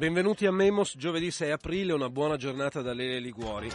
Benvenuti 0.00 0.46
a 0.46 0.50
Memos, 0.50 0.96
giovedì 0.96 1.30
6 1.30 1.50
aprile, 1.50 1.92
una 1.92 2.08
buona 2.08 2.38
giornata 2.38 2.80
da 2.80 2.94
Lele 2.94 3.18
Liguori. 3.18 3.70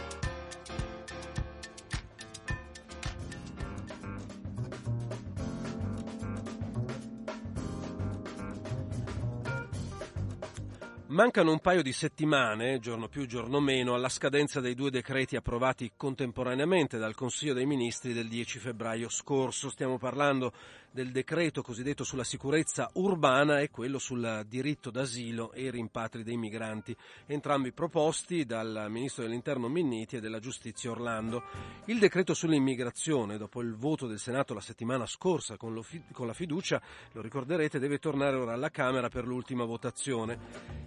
Mancano 11.06 11.52
un 11.52 11.60
paio 11.60 11.82
di 11.82 11.92
settimane, 11.92 12.80
giorno 12.80 13.06
più 13.06 13.24
giorno 13.26 13.60
meno, 13.60 13.94
alla 13.94 14.08
scadenza 14.08 14.60
dei 14.60 14.74
due 14.74 14.90
decreti 14.90 15.36
approvati 15.36 15.92
contemporaneamente 15.96 16.98
dal 16.98 17.14
Consiglio 17.14 17.54
dei 17.54 17.66
Ministri 17.66 18.12
del 18.12 18.26
10 18.26 18.58
febbraio 18.58 19.08
scorso. 19.08 19.70
Stiamo 19.70 19.96
parlando 19.96 20.52
del 20.96 21.12
decreto 21.12 21.60
cosiddetto 21.60 22.04
sulla 22.04 22.24
sicurezza 22.24 22.88
urbana 22.94 23.60
e 23.60 23.68
quello 23.68 23.98
sul 23.98 24.46
diritto 24.48 24.90
d'asilo 24.90 25.52
e 25.52 25.70
rimpatri 25.70 26.22
dei 26.22 26.38
migranti, 26.38 26.96
entrambi 27.26 27.70
proposti 27.70 28.46
dal 28.46 28.86
Ministro 28.88 29.24
dell'Interno 29.24 29.68
Minniti 29.68 30.16
e 30.16 30.20
della 30.20 30.38
Giustizia 30.38 30.90
Orlando. 30.90 31.42
Il 31.84 31.98
decreto 31.98 32.32
sull'immigrazione, 32.32 33.36
dopo 33.36 33.60
il 33.60 33.76
voto 33.76 34.06
del 34.06 34.18
Senato 34.18 34.54
la 34.54 34.62
settimana 34.62 35.04
scorsa 35.04 35.58
con, 35.58 35.78
con 36.12 36.26
la 36.26 36.32
fiducia, 36.32 36.80
lo 37.12 37.20
ricorderete, 37.20 37.78
deve 37.78 37.98
tornare 37.98 38.36
ora 38.36 38.54
alla 38.54 38.70
Camera 38.70 39.10
per 39.10 39.26
l'ultima 39.26 39.64
votazione. 39.64 40.38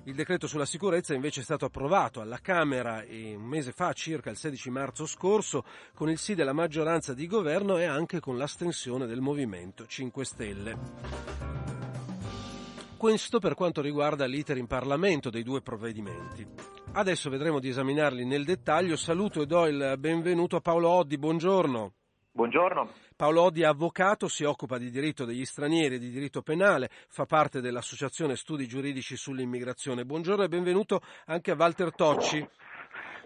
Il 0.05 0.16
decreto 0.16 0.48
sulla 0.48 0.66
sicurezza 0.66 1.13
invece 1.13 1.41
è 1.41 1.44
stato 1.44 1.66
approvato 1.66 2.20
alla 2.20 2.40
Camera 2.40 3.05
un 3.07 3.44
mese 3.44 3.73
fa, 3.73 3.94
circa 3.94 4.32
il 4.32 4.38
16 4.38 4.71
marzo 4.71 5.05
scorso, 5.05 5.63
con 5.94 6.10
il 6.10 6.18
sì 6.18 6.34
della 6.34 6.54
maggioranza 6.54 7.13
di 7.13 7.27
governo 7.27 7.77
e 7.77 7.85
anche 7.85 8.20
con 8.20 8.38
l'astensione 8.38 9.05
del 9.05 9.21
Movimento 9.21 9.85
5 9.99 10.23
Stelle. 10.23 10.77
Questo 12.95 13.39
per 13.39 13.53
quanto 13.53 13.81
riguarda 13.81 14.25
l'iter 14.25 14.55
in 14.55 14.65
Parlamento 14.65 15.29
dei 15.29 15.43
due 15.43 15.61
provvedimenti. 15.61 16.47
Adesso 16.93 17.29
vedremo 17.29 17.59
di 17.59 17.67
esaminarli 17.67 18.23
nel 18.23 18.45
dettaglio. 18.45 18.95
Saluto 18.95 19.41
e 19.41 19.45
do 19.45 19.65
il 19.65 19.95
benvenuto 19.97 20.55
a 20.55 20.61
Paolo 20.61 20.87
Oddi. 20.87 21.17
Buongiorno. 21.17 21.91
Buongiorno. 22.31 22.89
Paolo 23.17 23.41
Oddi 23.41 23.63
è 23.63 23.65
avvocato, 23.65 24.29
si 24.29 24.45
occupa 24.45 24.77
di 24.77 24.89
diritto 24.89 25.25
degli 25.25 25.43
stranieri 25.43 25.95
e 25.95 25.99
di 25.99 26.11
diritto 26.11 26.41
penale, 26.41 26.89
fa 27.09 27.25
parte 27.25 27.59
dell'Associazione 27.59 28.37
Studi 28.37 28.70
Giuridici 28.70 29.17
sull'Immigrazione. 29.17 30.05
Buongiorno 30.05 30.43
e 30.43 30.47
benvenuto 30.47 31.01
anche 31.25 31.51
a 31.51 31.55
Walter 31.55 31.93
Tocci. 31.93 32.47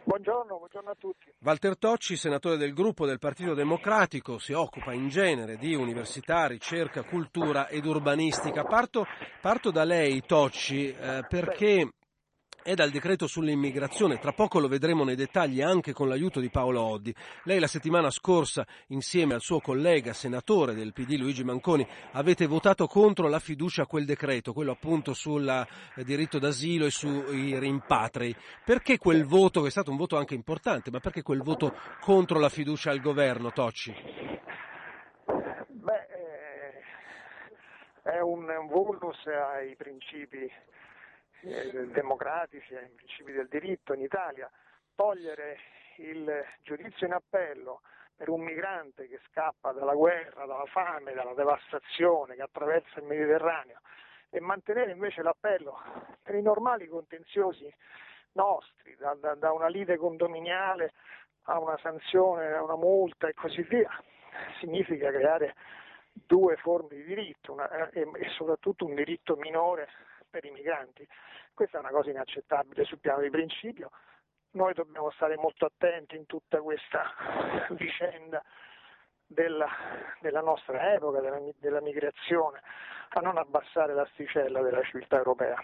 Buongiorno, 0.05 0.57
buongiorno 0.57 0.89
a 0.89 0.95
tutti. 0.99 1.33
Walter 1.39 1.77
Tocci, 1.77 2.17
senatore 2.17 2.57
del 2.57 2.73
gruppo 2.73 3.05
del 3.05 3.19
Partito 3.19 3.53
Democratico, 3.53 4.37
si 4.37 4.51
occupa 4.51 4.91
in 4.91 5.07
genere 5.07 5.55
di 5.55 5.75
università, 5.75 6.45
ricerca, 6.45 7.03
cultura 7.03 7.69
ed 7.69 7.85
urbanistica. 7.85 8.63
Parto, 8.63 9.05
parto 9.39 9.71
da 9.71 9.85
lei, 9.85 10.21
Tocci, 10.25 10.89
eh, 10.89 11.25
perché 11.27 11.89
è 12.63 12.73
dal 12.75 12.89
decreto 12.89 13.27
sull'immigrazione, 13.27 14.17
tra 14.19 14.31
poco 14.31 14.59
lo 14.59 14.69
vedremo 14.69 15.03
nei 15.03 15.15
dettagli 15.15 15.61
anche 15.61 15.91
con 15.91 16.07
l'aiuto 16.07 16.39
di 16.39 16.49
Paolo 16.49 16.81
Oddi. 16.81 17.13
Lei 17.43 17.59
la 17.59 17.67
settimana 17.67 18.09
scorsa, 18.09 18.65
insieme 18.87 19.33
al 19.33 19.41
suo 19.41 19.59
collega 19.59 20.13
senatore 20.13 20.73
del 20.73 20.93
PD 20.93 21.17
Luigi 21.17 21.43
Manconi, 21.43 21.85
avete 22.13 22.47
votato 22.47 22.87
contro 22.87 23.27
la 23.27 23.39
fiducia 23.39 23.83
a 23.83 23.85
quel 23.85 24.05
decreto, 24.05 24.53
quello 24.53 24.71
appunto 24.71 25.13
sul 25.13 25.47
eh, 25.47 26.03
diritto 26.05 26.39
d'asilo 26.39 26.85
e 26.85 26.89
sui 26.89 27.59
rimpatri. 27.59 28.33
Perché 28.63 28.97
quel 28.97 29.25
voto, 29.25 29.61
che 29.61 29.67
è 29.67 29.71
stato 29.71 29.91
un 29.91 29.97
voto 29.97 30.15
anche 30.15 30.33
importante, 30.33 30.89
ma 30.89 30.99
perché 30.99 31.21
quel 31.21 31.41
voto 31.41 31.75
contro 31.99 32.39
la 32.39 32.49
fiducia 32.49 32.91
al 32.91 33.01
governo, 33.01 33.51
Tocci? 33.51 33.93
Beh, 35.67 36.07
eh, 36.07 36.81
è 38.03 38.19
un, 38.21 38.47
un 38.47 38.67
vulnus 38.67 39.17
ai 39.25 39.75
principi 39.75 40.49
eh, 41.43 41.87
democratici, 41.87 42.75
ai 42.75 42.89
principi 42.89 43.31
del 43.31 43.47
diritto 43.47 43.93
in 43.93 44.01
Italia, 44.01 44.49
togliere 44.95 45.57
il 45.97 46.43
giudizio 46.61 47.05
in 47.05 47.13
appello 47.13 47.81
per 48.15 48.29
un 48.29 48.41
migrante 48.41 49.07
che 49.07 49.19
scappa 49.29 49.71
dalla 49.71 49.93
guerra, 49.93 50.45
dalla 50.45 50.65
fame, 50.65 51.13
dalla 51.13 51.33
devastazione, 51.33 52.35
che 52.35 52.41
attraversa 52.41 52.99
il 52.99 53.05
Mediterraneo 53.05 53.79
e 54.29 54.39
mantenere 54.39 54.91
invece 54.91 55.21
l'appello 55.21 55.79
per 56.23 56.35
i 56.35 56.41
normali 56.41 56.87
contenziosi 56.87 57.71
nostri, 58.33 58.95
da, 58.97 59.13
da, 59.15 59.35
da 59.35 59.51
una 59.51 59.67
lite 59.67 59.97
condominiale 59.97 60.93
a 61.43 61.59
una 61.59 61.77
sanzione, 61.77 62.53
a 62.53 62.63
una 62.63 62.75
multa 62.75 63.27
e 63.27 63.33
così 63.33 63.61
via, 63.63 63.89
significa 64.59 65.11
creare 65.11 65.55
due 66.11 66.55
forme 66.57 66.95
di 66.95 67.03
diritto 67.03 67.53
una, 67.53 67.89
e, 67.89 68.01
e 68.01 68.29
soprattutto 68.29 68.85
un 68.85 68.95
diritto 68.95 69.35
minore 69.35 69.89
per 70.33 70.45
i 70.45 70.49
migranti. 70.49 71.07
Questa 71.53 71.77
è 71.77 71.79
una 71.79 71.91
cosa 71.91 72.09
inaccettabile 72.09 72.85
sul 72.85 72.97
piano 72.97 73.21
di 73.21 73.29
principio. 73.29 73.91
Noi 74.53 74.73
dobbiamo 74.73 75.11
stare 75.11 75.37
molto 75.37 75.65
attenti 75.65 76.15
in 76.15 76.25
tutta 76.25 76.59
questa 76.59 77.13
vicenda 77.77 78.43
della, 79.27 79.69
della 80.21 80.41
nostra 80.41 80.91
epoca, 80.91 81.21
della, 81.21 81.39
della 81.57 81.81
migrazione, 81.81 82.61
a 83.09 83.19
non 83.19 83.37
abbassare 83.37 83.93
l'asticella 83.93 84.63
della 84.63 84.81
civiltà 84.81 85.17
europea. 85.17 85.63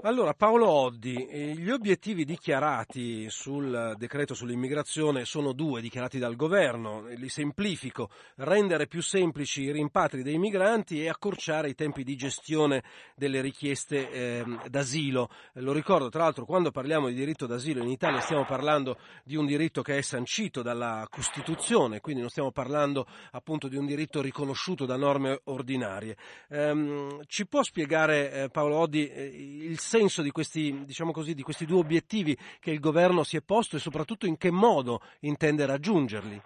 Allora, 0.00 0.34
Paolo 0.34 0.68
Oddi, 0.68 1.26
eh, 1.26 1.54
gli 1.54 1.70
obiettivi 1.70 2.24
dichiarati 2.24 3.30
sul 3.30 3.94
decreto 3.96 4.34
sull'immigrazione 4.34 5.24
sono 5.24 5.52
due, 5.52 5.80
dichiarati 5.80 6.18
dal 6.18 6.34
governo, 6.34 7.06
li 7.06 7.28
semplifico, 7.28 8.10
rendere 8.36 8.88
più 8.88 9.00
semplici 9.00 9.62
i 9.62 9.70
rimpatri 9.70 10.24
dei 10.24 10.38
migranti 10.38 11.00
e 11.00 11.08
accorciare 11.08 11.68
i 11.68 11.76
tempi 11.76 12.02
di 12.02 12.16
gestione 12.16 12.82
delle 13.14 13.40
richieste 13.40 14.10
eh, 14.10 14.44
d'asilo. 14.68 15.28
Lo 15.54 15.72
ricordo, 15.72 16.08
tra 16.08 16.24
l'altro, 16.24 16.46
quando 16.46 16.72
parliamo 16.72 17.06
di 17.06 17.14
diritto 17.14 17.46
d'asilo 17.46 17.80
in 17.80 17.88
Italia 17.88 18.20
stiamo 18.20 18.44
parlando 18.44 18.98
di 19.22 19.36
un 19.36 19.46
diritto 19.46 19.82
che 19.82 19.98
è 19.98 20.02
sancito 20.02 20.62
dalla 20.62 21.06
Costituzione, 21.08 22.00
quindi 22.00 22.22
non 22.22 22.30
stiamo 22.30 22.50
parlando 22.50 23.06
appunto 23.30 23.68
di 23.68 23.76
un 23.76 23.86
diritto 23.86 24.20
riconosciuto 24.20 24.84
da 24.84 24.96
norme 24.96 25.42
ordinarie. 25.44 26.16
Ehm, 26.48 27.20
ci 27.26 27.46
può 27.46 27.62
spiegare, 27.62 28.32
eh, 28.32 28.48
Paolo 28.48 28.78
Oddi, 28.78 29.06
eh, 29.06 29.24
il 29.24 29.78
senso 29.92 30.22
di 30.22 30.30
questi, 30.30 30.86
diciamo 30.86 31.12
così, 31.12 31.34
di 31.34 31.42
questi 31.42 31.66
due 31.66 31.80
obiettivi 31.80 32.34
che 32.60 32.70
il 32.70 32.80
governo 32.80 33.24
si 33.24 33.36
è 33.36 33.42
posto 33.42 33.76
e 33.76 33.78
soprattutto 33.78 34.24
in 34.24 34.38
che 34.38 34.50
modo 34.50 35.02
intende 35.20 35.66
raggiungerli? 35.66 36.40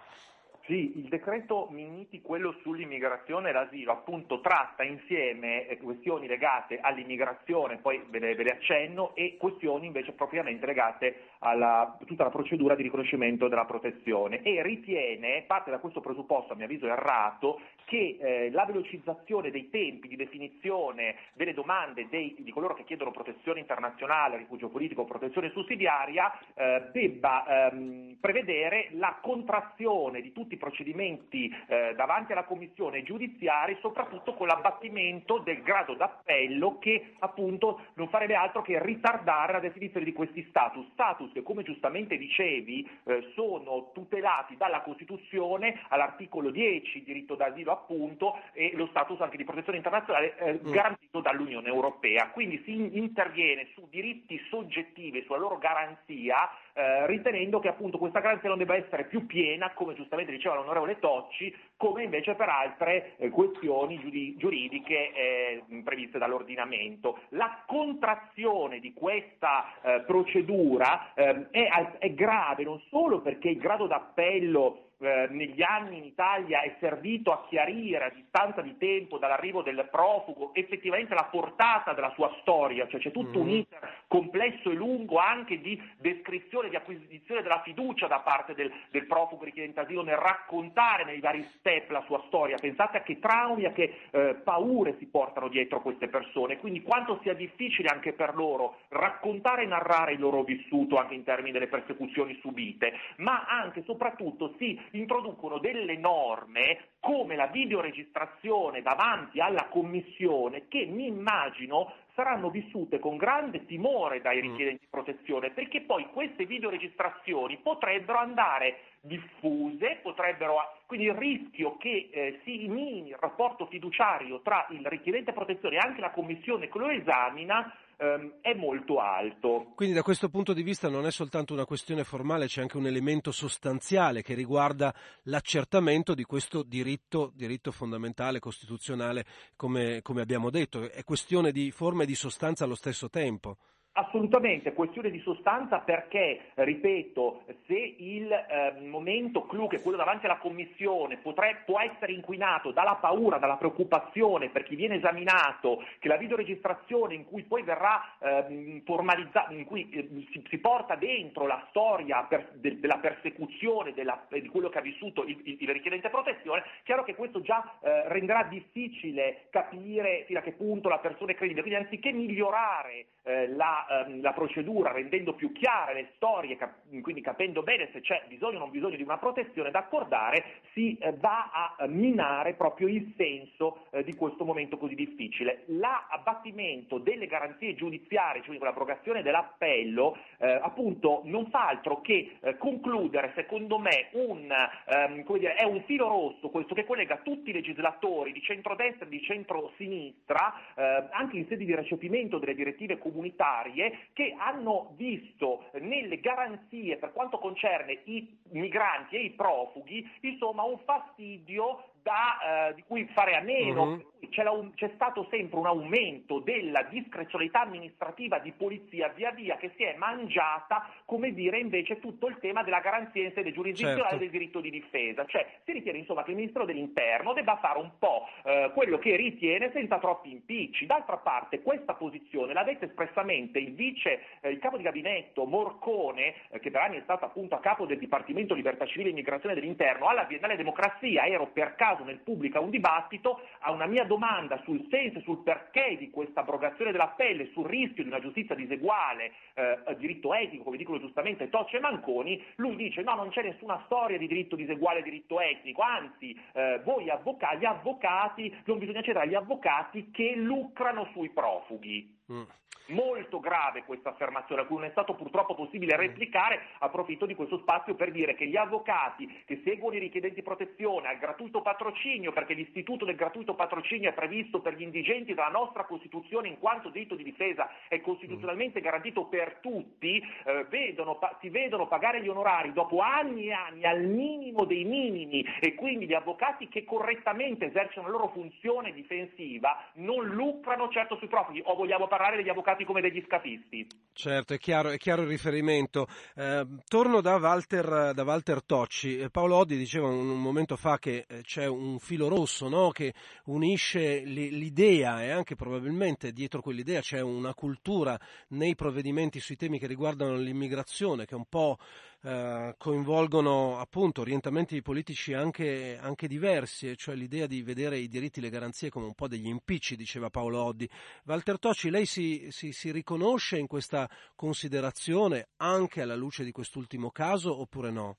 Sì, 0.65 0.97
il 0.97 1.07
decreto 1.07 1.69
Minniti, 1.71 2.21
quello 2.21 2.53
sull'immigrazione 2.61 3.47
e 3.47 3.53
l'asilo, 3.53 3.93
appunto 3.93 4.41
tratta 4.41 4.83
insieme 4.83 5.65
eh, 5.65 5.77
questioni 5.77 6.27
legate 6.27 6.79
all'immigrazione, 6.81 7.77
poi 7.77 8.03
ve 8.09 8.19
le, 8.19 8.35
ve 8.35 8.43
le, 8.43 8.49
accenno, 8.49 9.15
e 9.15 9.37
questioni 9.39 9.85
invece 9.85 10.11
propriamente 10.11 10.65
legate 10.65 11.21
a 11.39 11.95
tutta 12.05 12.25
la 12.25 12.29
procedura 12.29 12.75
di 12.75 12.83
riconoscimento 12.83 13.47
della 13.47 13.63
protezione 13.63 14.41
e 14.41 14.61
ritiene, 14.61 15.45
parte 15.47 15.71
da 15.71 15.79
questo 15.79 16.01
presupposto 16.01 16.51
a 16.51 16.57
mio 16.57 16.65
avviso 16.65 16.85
errato, 16.87 17.61
che 17.87 18.17
eh, 18.19 18.51
la 18.51 18.65
velocizzazione 18.65 19.49
dei 19.49 19.69
tempi 19.69 20.09
di 20.09 20.17
definizione 20.17 21.15
delle 21.33 21.53
domande 21.53 22.09
dei, 22.09 22.35
di 22.37 22.51
coloro 22.51 22.73
che 22.73 22.83
chiedono 22.83 23.11
protezione 23.11 23.61
internazionale, 23.61 24.35
rifugio 24.35 24.67
politico 24.67 25.03
o 25.03 25.05
protezione 25.05 25.51
sussidiaria 25.51 26.37
eh, 26.53 26.89
debba 26.91 27.69
ehm, 27.69 28.17
prevedere 28.19 28.89
la 28.91 29.17
contrazione 29.21 30.19
di 30.19 30.33
tutti 30.33 30.55
i 30.55 30.57
procedimenti 30.57 31.49
eh, 31.67 31.93
davanti 31.95 32.33
alla 32.33 32.43
Commissione 32.43 33.03
giudiziaria, 33.03 33.77
soprattutto 33.79 34.33
con 34.33 34.47
l'abbattimento 34.47 35.37
del 35.37 35.61
grado 35.61 35.93
d'appello 35.93 36.79
che 36.79 37.13
appunto 37.19 37.85
non 37.93 38.09
farebbe 38.09 38.35
altro 38.35 38.63
che 38.63 38.83
ritardare 38.83 39.53
la 39.53 39.59
definizione 39.59 40.05
di 40.05 40.11
questi 40.11 40.45
status. 40.49 40.85
Status 40.91 41.31
che 41.31 41.41
come 41.41 41.63
giustamente 41.63 42.17
dicevi 42.17 42.85
eh, 43.05 43.31
sono 43.33 43.91
tutelati 43.93 44.57
dalla 44.57 44.81
Costituzione 44.81 45.79
all'articolo 45.87 46.49
10, 46.49 47.03
diritto 47.03 47.35
d'asilo 47.35 47.75
appunto, 47.77 48.39
e 48.53 48.71
lo 48.75 48.87
status 48.87 49.19
anche 49.21 49.37
di 49.37 49.43
protezione 49.43 49.77
internazionale 49.77 50.37
eh, 50.37 50.53
mm. 50.53 50.71
garantito 50.71 51.21
dall'Unione 51.21 51.67
Europea. 51.67 52.29
Quindi 52.29 52.61
si 52.65 52.97
interviene 52.97 53.67
su 53.73 53.87
diritti 53.89 54.39
soggettivi, 54.49 55.23
sulla 55.23 55.37
loro 55.37 55.57
garanzia, 55.57 56.49
eh, 56.73 57.07
ritenendo 57.07 57.59
che 57.59 57.69
appunto 57.69 57.97
questa 57.97 58.19
garanzia 58.19 58.49
non 58.49 58.57
debba 58.57 58.75
essere 58.75 59.05
più 59.05 59.25
piena, 59.25 59.71
come 59.73 59.95
giustamente 59.95 60.31
diceva 60.31 60.55
l'onorevole 60.55 60.99
Tocci, 60.99 61.55
come 61.75 62.03
invece 62.03 62.35
per 62.35 62.49
altre 62.49 63.15
eh, 63.17 63.29
questioni 63.29 63.99
giudi- 63.99 64.35
giuridiche 64.37 65.13
eh, 65.13 65.63
previste 65.83 66.17
dall'ordinamento. 66.17 67.19
La 67.29 67.63
contrazione 67.65 68.79
di 68.79 68.93
questa 68.93 69.73
eh, 69.81 70.01
procedura 70.01 71.13
ehm, 71.13 71.47
è, 71.51 71.97
è 71.99 72.13
grave 72.13 72.63
non 72.63 72.81
solo 72.89 73.21
perché 73.21 73.49
il 73.49 73.57
grado 73.57 73.87
d'appello 73.87 74.86
eh, 74.99 75.27
negli 75.29 75.61
anni 75.61 75.97
in 75.97 76.03
Italia 76.05 76.61
è 76.61 76.75
servito 76.79 77.31
a 77.31 77.45
chiarire 77.47 78.05
a 78.05 78.09
distanza 78.09 78.61
di 78.61 78.77
tempo 78.77 79.17
dall'arrivo 79.17 79.61
del 79.61 79.87
profugo 79.91 80.53
effettivamente 80.53 81.13
la 81.13 81.27
portata 81.31 81.93
della 81.93 82.11
sua 82.15 82.35
storia, 82.41 82.87
cioè 82.87 82.99
c'è 82.99 83.11
tutto 83.11 83.39
mm. 83.39 83.41
un 83.41 83.49
iter 83.49 84.03
complesso 84.07 84.71
e 84.71 84.75
lungo 84.75 85.17
anche 85.17 85.61
di 85.61 85.81
descrizione 85.97 86.69
di 86.69 86.75
acquisizione 86.75 87.41
della 87.41 87.61
fiducia 87.63 88.07
da 88.07 88.19
parte 88.19 88.53
del, 88.53 88.71
del 88.91 89.05
profugo 89.05 89.45
richiedente 89.45 89.79
asilo 89.79 90.03
nel 90.03 90.17
raccontare 90.17 91.05
nei 91.05 91.19
vari 91.19 91.43
step 91.59 91.89
la 91.91 92.03
sua 92.05 92.21
storia. 92.27 92.57
Pensate 92.57 92.97
a 92.97 93.03
che 93.03 93.19
traumi, 93.19 93.65
a 93.65 93.71
che 93.71 93.99
eh, 94.11 94.35
paure 94.43 94.95
si 94.97 95.05
portano 95.05 95.47
dietro 95.47 95.81
queste 95.81 96.07
persone, 96.07 96.57
quindi 96.57 96.81
quanto 96.81 97.19
sia 97.21 97.33
difficile 97.33 97.89
anche 97.89 98.13
per 98.13 98.35
loro 98.35 98.79
raccontare 98.89 99.63
e 99.63 99.67
narrare 99.67 100.13
il 100.13 100.19
loro 100.19 100.43
vissuto 100.43 100.97
anche 100.97 101.13
in 101.13 101.23
termini 101.23 101.51
delle 101.51 101.67
persecuzioni 101.67 102.37
subite, 102.41 102.93
ma 103.17 103.45
anche 103.45 103.77
e 103.77 103.83
soprattutto 103.83 104.55
si 104.57 104.79
introducono 104.91 105.59
delle 105.59 105.97
norme 105.97 106.95
come 106.99 107.35
la 107.35 107.47
videoregistrazione 107.47 108.81
davanti 108.81 109.39
alla 109.39 109.67
commissione 109.69 110.67
che 110.67 110.85
mi 110.85 111.07
immagino 111.07 111.93
saranno 112.17 112.49
vissute 112.49 112.97
con 112.97 113.15
grande 113.15 113.67
timore 113.67 114.21
dai 114.21 114.37
mm. 114.37 114.41
richiedenti 114.41 114.79
di 114.81 114.87
protezione, 114.89 115.51
perché 115.51 115.81
poi 115.81 116.07
queste 116.07 116.47
videoregistrazioni 116.47 117.59
potrebbero 117.61 118.17
andare 118.17 118.79
diffuse, 119.01 119.99
potrebbero, 120.01 120.57
quindi 120.87 121.05
il 121.05 121.13
rischio 121.13 121.77
che 121.77 122.09
eh, 122.11 122.39
si 122.43 122.67
mini 122.67 123.09
il 123.09 123.17
rapporto 123.19 123.67
fiduciario 123.67 124.41
tra 124.41 124.65
il 124.71 124.83
richiedente 124.87 125.31
protezione 125.31 125.75
e 125.75 125.79
anche 125.79 126.01
la 126.01 126.09
commissione 126.09 126.67
che 126.69 126.77
lo 126.79 126.89
esamina 126.89 127.71
ehm, 127.97 128.35
è 128.41 128.53
molto 128.53 128.99
alto. 128.99 129.71
Quindi 129.75 129.95
da 129.95 130.01
questo 130.01 130.29
punto 130.29 130.53
di 130.53 130.63
vista 130.63 130.89
non 130.89 131.05
è 131.05 131.11
soltanto 131.11 131.53
una 131.53 131.65
questione 131.65 132.03
formale, 132.03 132.47
c'è 132.47 132.61
anche 132.61 132.77
un 132.77 132.87
elemento 132.87 133.31
sostanziale 133.31 134.21
che 134.21 134.33
riguarda 134.33 134.93
l'accertamento 135.23 136.13
di 136.13 136.23
questo 136.23 136.63
diritto, 136.63 137.31
diritto 137.35 137.71
fondamentale, 137.71 138.39
costituzionale, 138.39 139.25
come, 139.55 140.01
come 140.01 140.21
abbiamo 140.21 140.49
detto. 140.49 140.89
È 140.89 141.03
questione 141.03 141.51
di 141.51 141.71
forma 141.71 142.03
e 142.03 142.05
di 142.05 142.15
sostanza 142.15 142.63
allo 142.63 142.75
stesso 142.75 143.09
tempo. 143.09 143.57
Assolutamente, 143.99 144.73
questione 144.73 145.09
di 145.09 145.19
sostanza 145.21 145.79
perché, 145.79 146.51
ripeto, 146.53 147.45
se 147.65 147.95
il 147.97 148.31
eh, 148.31 148.79
momento 148.85 149.47
clou, 149.47 149.67
che 149.67 149.77
è 149.77 149.81
quello 149.81 149.97
davanti 149.97 150.25
alla 150.25 150.37
Commissione, 150.37 151.17
potre, 151.17 151.63
può 151.65 151.79
essere 151.79 152.11
inquinato 152.11 152.69
dalla 152.69 152.97
paura, 153.01 153.39
dalla 153.39 153.55
preoccupazione 153.55 154.49
per 154.49 154.65
chi 154.65 154.75
viene 154.75 154.97
esaminato, 154.97 155.83
che 155.97 156.09
la 156.09 156.17
videoregistrazione 156.17 157.15
in 157.15 157.25
cui 157.25 157.41
poi 157.41 157.63
verrà 157.63 158.03
eh, 158.19 158.83
formalizzata, 158.85 159.51
in 159.51 159.65
cui 159.65 159.89
eh, 159.89 160.07
si, 160.31 160.43
si, 160.47 160.59
porta 160.59 160.93
dentro 160.93 161.47
la 161.47 161.65
storia 161.69 162.21
per, 162.21 162.51
de, 162.53 162.79
della 162.79 162.99
persecuzione 162.99 163.93
della, 163.93 164.27
di 164.29 164.47
quello 164.47 164.69
che 164.69 164.77
ha 164.77 164.81
vissuto 164.81 165.23
il, 165.23 165.41
il, 165.43 165.57
il 165.59 165.69
richiedente 165.69 166.11
protezione, 166.11 166.63
chiaro 166.83 167.03
che 167.03 167.15
questo 167.15 167.41
già 167.41 167.79
eh, 167.81 168.07
renderà 168.09 168.43
difficile 168.43 169.47
capire 169.49 170.25
fino 170.27 170.37
a 170.37 170.43
che 170.43 170.51
punto 170.51 170.87
la 170.87 170.99
persona 170.99 171.31
è 171.31 171.35
credibile. 171.35 171.63
Quindi 171.63 171.83
anziché 171.83 172.11
migliorare 172.11 173.05
eh, 173.23 173.47
ehm, 173.89 174.21
la 174.21 174.33
procedura, 174.33 174.91
rendendo 174.91 175.33
più 175.33 175.51
chiare 175.51 175.93
le 175.93 176.11
storie, 176.15 176.57
cap- 176.57 177.01
quindi 177.01 177.21
capendo 177.21 177.63
bene 177.63 177.89
se 177.91 178.01
c'è 178.01 178.23
bisogno 178.27 178.57
o 178.57 178.59
non 178.59 178.71
bisogno 178.71 178.95
di 178.95 179.03
una 179.03 179.17
protezione 179.17 179.71
da 179.71 179.79
accordare, 179.79 180.61
si 180.73 180.97
eh, 180.97 181.13
va 181.13 181.51
a 181.51 181.83
eh, 181.83 181.87
minare 181.87 182.53
proprio 182.53 182.87
il 182.87 183.13
senso 183.15 183.85
eh, 183.91 184.03
di 184.03 184.13
questo 184.15 184.45
momento 184.45 184.77
così 184.77 184.95
difficile. 184.95 185.63
L'abbattimento 185.67 186.97
delle 186.97 187.27
garanzie 187.27 187.75
giudiziarie, 187.75 188.43
cioè 188.43 188.57
l'abrogazione 188.57 189.21
dell'appello, 189.21 190.17
eh, 190.39 190.47
appunto 190.61 191.21
non 191.25 191.49
fa 191.49 191.67
altro 191.67 192.01
che 192.01 192.37
eh, 192.39 192.57
concludere, 192.57 193.31
secondo 193.35 193.79
me, 193.79 194.09
un, 194.11 194.51
ehm, 194.51 195.37
dire, 195.37 195.55
è 195.55 195.63
un 195.63 195.81
filo 195.83 196.07
rosso 196.07 196.49
questo 196.49 196.73
che 196.73 196.85
collega 196.85 197.17
tutti 197.17 197.49
i 197.49 197.53
legislatori 197.53 198.31
di 198.31 198.41
centrodestra 198.41 199.05
e 199.05 199.09
di 199.09 199.21
centrosinistra, 199.21 200.53
eh, 200.75 201.07
anche 201.11 201.37
in 201.37 201.47
sede 201.47 201.65
di 201.65 201.75
recepimento 201.75 202.37
delle 202.37 202.55
direttive 202.55 202.97
comunitarie, 202.97 203.76
serie 203.77 204.09
che 204.13 204.35
hanno 204.37 204.93
visto 204.95 205.69
nelle 205.73 206.19
garanzie 206.19 206.97
per 206.97 207.13
quanto 207.13 207.37
concerne 207.37 208.01
i 208.05 208.37
migranti 208.49 209.15
e 209.15 209.23
i 209.25 209.29
profughi, 209.31 210.09
insomma, 210.21 210.63
un 210.63 210.79
fastidio 210.79 211.91
da, 212.07 212.69
eh, 212.69 212.73
di 212.75 212.83
cui 212.87 213.05
fare 213.13 213.35
a 213.35 213.41
meno. 213.41 213.83
Uh-huh. 213.83 214.05
C'è, 214.29 214.47
un, 214.47 214.73
c'è, 214.73 214.91
stato 214.95 215.27
sempre 215.29 215.59
un 215.59 215.67
aumento 215.67 216.39
della 216.39 216.83
discrezionalità 216.83 217.61
amministrativa 217.61 218.39
di 218.39 218.51
polizia 218.51 219.09
via 219.09 219.31
via 219.31 219.57
che 219.57 219.71
si 219.75 219.83
è 219.83 219.95
mangiata, 219.95 220.89
come 221.05 221.33
dire, 221.33 221.59
invece 221.59 221.99
tutto 221.99 222.27
il 222.27 222.37
tema 222.39 222.63
della 222.63 222.79
garanzia 222.79 223.23
in 223.23 223.31
sede 223.33 223.51
giurisdizionale 223.51 224.01
certo. 224.01 224.17
del 224.17 224.29
diritto 224.29 224.59
di 224.59 224.69
difesa. 224.69 225.25
Cioè 225.25 225.59
si 225.63 225.71
ritiene 225.71 225.99
insomma 225.99 226.23
che 226.23 226.31
il 226.31 226.37
Ministro 226.37 226.65
dell'Interno 226.65 227.33
debba 227.33 227.57
fare 227.57 227.79
un 227.79 227.91
po' 227.99 228.27
eh, 228.43 228.71
quello 228.73 228.97
che 228.97 229.15
ritiene 229.15 229.71
senza 229.71 229.99
troppi 229.99 230.31
impicci. 230.31 230.85
D'altra 230.85 231.17
parte 231.17 231.61
questa 231.61 231.93
posizione 231.93 232.53
l'ha 232.53 232.63
detta 232.63 232.85
espressamente 232.85 233.59
il 233.59 233.73
vice, 233.73 234.21
eh, 234.41 234.49
il 234.49 234.59
capo 234.59 234.77
di 234.77 234.83
gabinetto 234.83 235.45
Morcone, 235.45 236.33
eh, 236.49 236.59
che 236.59 236.71
per 236.71 236.81
anni 236.81 236.97
è 236.97 237.01
stato 237.03 237.25
appunto 237.25 237.55
a 237.55 237.59
capo 237.59 237.85
del 237.85 237.99
Dipartimento 237.99 238.53
Libertà 238.53 238.85
Civile 238.85 239.09
e 239.09 239.11
Immigrazione 239.11 239.55
dell'Interno, 239.55 240.07
alla 240.07 240.23
Biennale 240.23 240.55
Democrazia 240.55 241.25
ero 241.25 241.47
per 241.47 241.75
caso 241.75 241.96
caso 241.97 242.03
nel 242.03 242.19
pubblico 242.19 242.57
a 242.57 242.61
un 242.61 242.69
dibattito, 242.69 243.41
a 243.59 243.71
una 243.71 243.87
mia 243.87 244.03
domanda 244.05 244.61
sul 244.63 244.85
senso 244.89 245.19
e 245.19 245.21
sul 245.23 245.41
perché 245.43 245.95
di 245.97 246.09
questa 246.09 246.41
abrogazione 246.41 246.91
della 246.91 247.13
pelle, 247.15 247.49
sul 247.51 247.65
rischio 247.65 248.03
di 248.03 248.09
una 248.09 248.19
giustizia 248.19 248.55
diseguale, 248.55 249.33
eh, 249.55 249.95
diritto 249.97 250.33
etico, 250.33 250.63
come 250.63 250.77
dicono 250.77 250.99
giustamente 250.99 251.49
Tocce 251.49 251.77
e 251.77 251.79
Manconi, 251.79 252.43
lui 252.57 252.75
dice 252.75 253.01
no, 253.01 253.15
non 253.15 253.29
c'è 253.29 253.41
nessuna 253.41 253.81
storia 253.85 254.17
di 254.17 254.27
diritto 254.27 254.55
diseguale 254.55 254.99
e 254.99 255.03
diritto 255.03 255.39
etnico, 255.39 255.81
anzi 255.81 256.39
eh, 256.53 256.81
voi 256.83 257.09
avvocati, 257.09 257.57
gli 257.57 257.65
avvocati, 257.65 258.55
non 258.65 258.77
bisogna 258.77 259.01
cedere 259.01 259.25
agli 259.25 259.35
avvocati 259.35 260.11
che 260.11 260.35
lucrano 260.35 261.09
sui 261.13 261.29
profughi. 261.29 262.15
Mm. 262.31 262.43
Molto 262.89 263.41
grave 263.41 263.83
questa 263.83 264.11
affermazione, 264.11 264.61
a 264.61 264.65
cui 264.65 264.77
non 264.77 264.85
è 264.85 264.91
stato 264.91 265.13
purtroppo 265.15 265.55
possibile 265.55 265.95
mm. 265.95 265.99
replicare, 265.99 266.59
approfitto 266.79 267.25
di 267.25 267.35
questo 267.35 267.57
spazio 267.59 267.95
per 267.95 268.11
dire 268.11 268.33
che 268.35 268.47
gli 268.47 268.55
avvocati 268.55 269.43
che 269.45 269.61
seguono 269.65 269.95
i 269.95 269.99
richiedenti 269.99 270.41
protezione 270.41 271.09
al 271.09 271.17
gratuito 271.17 271.61
patrocinio, 271.61 271.86
perché 272.31 272.53
l'istituto 272.53 273.05
del 273.05 273.15
gratuito 273.15 273.55
patrocinio 273.55 274.09
è 274.09 274.13
previsto 274.13 274.61
per 274.61 274.75
gli 274.75 274.83
indigenti 274.83 275.33
dalla 275.33 275.49
nostra 275.49 275.85
Costituzione 275.85 276.47
in 276.47 276.59
quanto 276.59 276.89
diritto 276.89 277.15
di 277.15 277.23
difesa 277.23 277.69
è 277.87 277.99
costituzionalmente 278.01 278.81
garantito 278.81 279.25
per 279.25 279.57
tutti, 279.61 280.21
eh, 280.45 280.65
vedono, 280.69 281.17
pa- 281.17 281.37
si 281.41 281.49
vedono 281.49 281.87
pagare 281.87 282.21
gli 282.21 282.29
onorari 282.29 282.71
dopo 282.71 282.99
anni 282.99 283.47
e 283.47 283.53
anni 283.53 283.83
al 283.83 284.03
minimo 284.03 284.65
dei 284.65 284.83
minimi 284.83 285.43
e 285.59 285.73
quindi 285.73 286.05
gli 286.05 286.13
avvocati 286.13 286.67
che 286.67 286.83
correttamente 286.83 287.65
esercitano 287.65 288.07
la 288.07 288.13
loro 288.13 288.27
funzione 288.29 288.93
difensiva 288.93 289.83
non 289.95 290.27
lucrano 290.27 290.89
certo 290.89 291.17
sui 291.17 291.27
profughi 291.27 291.61
o 291.65 291.75
vogliamo 291.75 292.07
parlare 292.07 292.27
parlare 292.27 292.37
degli 292.37 292.49
avvocati 292.49 292.83
come 292.83 293.01
degli 293.01 293.23
scafisti. 293.25 293.87
Certo, 294.13 294.53
è 294.53 294.57
chiaro, 294.57 294.89
è 294.89 294.97
chiaro 294.97 295.21
il 295.21 295.27
riferimento. 295.27 296.07
Eh, 296.35 296.65
torno 296.87 297.21
da 297.21 297.35
Walter, 297.37 298.13
da 298.13 298.23
Walter 298.23 298.63
Tocci. 298.63 299.19
Eh, 299.19 299.29
Paolo 299.29 299.57
Oddi 299.57 299.77
diceva 299.77 300.07
un, 300.07 300.29
un, 300.29 300.41
momento 300.41 300.75
fa 300.75 300.97
che 300.97 301.25
eh, 301.27 301.41
c'è 301.43 301.66
un 301.67 301.99
filo 301.99 302.27
rosso 302.27 302.67
no? 302.67 302.91
che 302.91 303.13
unisce 303.45 304.19
l'idea 304.19 305.23
e 305.23 305.29
anche 305.29 305.55
probabilmente 305.55 306.31
dietro 306.31 306.61
quell'idea 306.61 307.01
c'è 307.01 307.21
una 307.21 307.53
cultura 307.53 308.19
nei 308.49 308.75
provvedimenti 308.75 309.39
sui 309.39 309.55
temi 309.55 309.79
che 309.79 309.87
riguardano 309.87 310.35
l'immigrazione 310.35 311.25
che 311.25 311.35
un 311.35 311.45
po' 311.45 311.77
eh, 312.23 312.73
coinvolgono 312.77 313.77
appunto 313.79 314.21
orientamenti 314.21 314.81
politici 314.81 315.33
anche, 315.33 315.97
anche, 316.01 316.27
diversi, 316.27 316.97
cioè 316.97 317.15
l'idea 317.15 317.45
di 317.45 317.61
vedere 317.61 317.99
i 317.99 318.07
diritti 318.07 318.39
e 318.39 318.41
le 318.41 318.49
garanzie 318.49 318.89
come 318.89 319.05
un 319.05 319.13
po' 319.13 319.27
degli 319.27 319.47
impicci, 319.47 319.95
diceva 319.95 320.29
Paolo 320.29 320.63
Oddi. 320.63 320.89
Walter 321.25 321.59
Tocci, 321.59 321.89
lei 321.89 322.05
si, 322.05 322.47
si, 322.49 322.71
si 322.71 322.91
riconosce 322.91 323.57
in 323.57 323.67
questa 323.67 324.09
considerazione 324.35 325.49
anche 325.57 326.01
alla 326.01 326.15
luce 326.15 326.43
di 326.43 326.51
quest'ultimo 326.51 327.11
caso 327.11 327.59
oppure 327.59 327.91
no? 327.91 328.17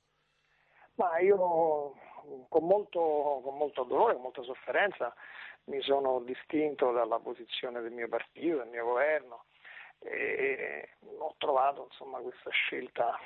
Ma 0.95 1.19
io 1.21 1.95
con 2.49 2.67
molto, 2.67 3.41
con 3.43 3.57
molto 3.57 3.85
dolore, 3.85 4.15
con 4.15 4.23
molta 4.23 4.43
sofferenza 4.43 5.15
mi 5.65 5.81
sono 5.83 6.21
distinto 6.21 6.93
dalla 6.93 7.19
posizione 7.19 7.81
del 7.81 7.93
mio 7.93 8.09
partito, 8.09 8.59
del 8.59 8.69
mio 8.69 8.85
governo 8.85 9.45
e 10.01 10.91
ho 11.19 11.35
trovato 11.39 11.85
insomma, 11.91 12.19
questa 12.19 12.51
scelta 12.51 13.19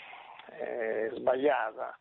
eh, 0.58 1.10
sbagliata 1.14 1.96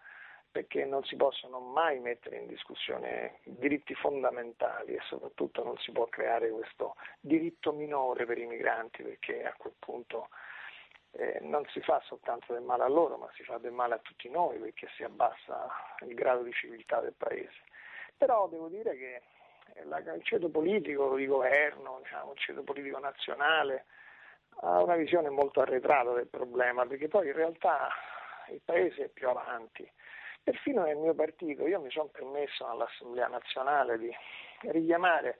perché 0.51 0.83
non 0.83 1.03
si 1.05 1.15
possono 1.15 1.59
mai 1.59 1.99
mettere 1.99 2.37
in 2.37 2.47
discussione 2.47 3.39
diritti 3.43 3.95
fondamentali 3.95 4.95
e 4.95 4.99
soprattutto 5.07 5.63
non 5.63 5.77
si 5.77 5.91
può 5.91 6.07
creare 6.07 6.49
questo 6.49 6.95
diritto 7.21 7.71
minore 7.71 8.25
per 8.25 8.37
i 8.37 8.45
migranti 8.45 9.01
perché 9.01 9.45
a 9.45 9.53
quel 9.57 9.73
punto 9.79 10.27
eh, 11.13 11.39
non 11.41 11.65
si 11.69 11.81
fa 11.81 12.01
soltanto 12.05 12.53
del 12.53 12.61
male 12.61 12.83
a 12.83 12.87
loro 12.87 13.17
ma 13.17 13.29
si 13.33 13.43
fa 13.43 13.57
del 13.57 13.71
male 13.71 13.95
a 13.95 13.99
tutti 13.99 14.29
noi 14.29 14.57
perché 14.59 14.87
si 14.95 15.03
abbassa 15.03 15.69
il 16.01 16.13
grado 16.13 16.43
di 16.43 16.53
civiltà 16.53 16.99
del 16.99 17.13
paese. 17.13 17.61
Però 18.17 18.47
devo 18.47 18.67
dire 18.67 18.95
che 18.95 19.21
il 19.83 20.23
ceto 20.23 20.49
politico 20.49 21.15
di 21.15 21.25
governo, 21.25 21.99
diciamo, 22.03 22.33
il 22.33 22.37
ceto 22.37 22.63
politico 22.63 22.99
nazionale 22.99 23.85
ha 24.61 24.81
una 24.81 24.95
visione 24.95 25.29
molto 25.29 25.61
arretrata 25.61 26.11
del 26.13 26.27
problema 26.27 26.85
perché 26.85 27.07
poi 27.07 27.27
in 27.27 27.33
realtà 27.33 27.89
il 28.49 28.61
Paese 28.63 29.05
è 29.05 29.07
più 29.09 29.29
avanti. 29.29 29.89
Perfino 30.43 30.83
nel 30.83 30.97
mio 30.97 31.13
partito 31.13 31.67
io 31.67 31.79
mi 31.79 31.91
sono 31.91 32.09
permesso 32.09 32.67
all'Assemblea 32.67 33.27
nazionale 33.27 33.97
di 33.97 34.11
richiamare 34.61 35.37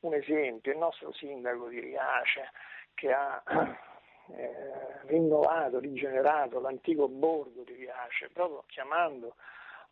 un 0.00 0.14
esempio, 0.14 0.72
il 0.72 0.78
nostro 0.78 1.12
sindaco 1.12 1.68
di 1.68 1.80
Riace 1.80 2.50
che 2.94 3.12
ha 3.12 3.42
eh, 4.36 5.00
rinnovato, 5.06 5.78
rigenerato 5.78 6.60
l'antico 6.60 7.08
borgo 7.08 7.62
di 7.62 7.74
Riace, 7.74 8.30
proprio 8.32 8.64
chiamando 8.66 9.34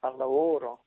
al 0.00 0.16
lavoro 0.16 0.84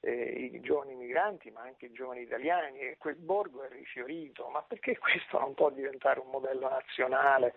eh, 0.00 0.50
i 0.52 0.60
giovani 0.60 0.94
migranti 0.94 1.50
ma 1.50 1.60
anche 1.60 1.86
i 1.86 1.92
giovani 1.92 2.22
italiani 2.22 2.80
e 2.80 2.96
quel 2.98 3.16
borgo 3.16 3.62
è 3.62 3.68
rifiorito, 3.68 4.48
ma 4.48 4.62
perché 4.62 4.98
questo 4.98 5.38
non 5.38 5.54
può 5.54 5.70
diventare 5.70 6.20
un 6.20 6.30
modello 6.30 6.68
nazionale? 6.68 7.54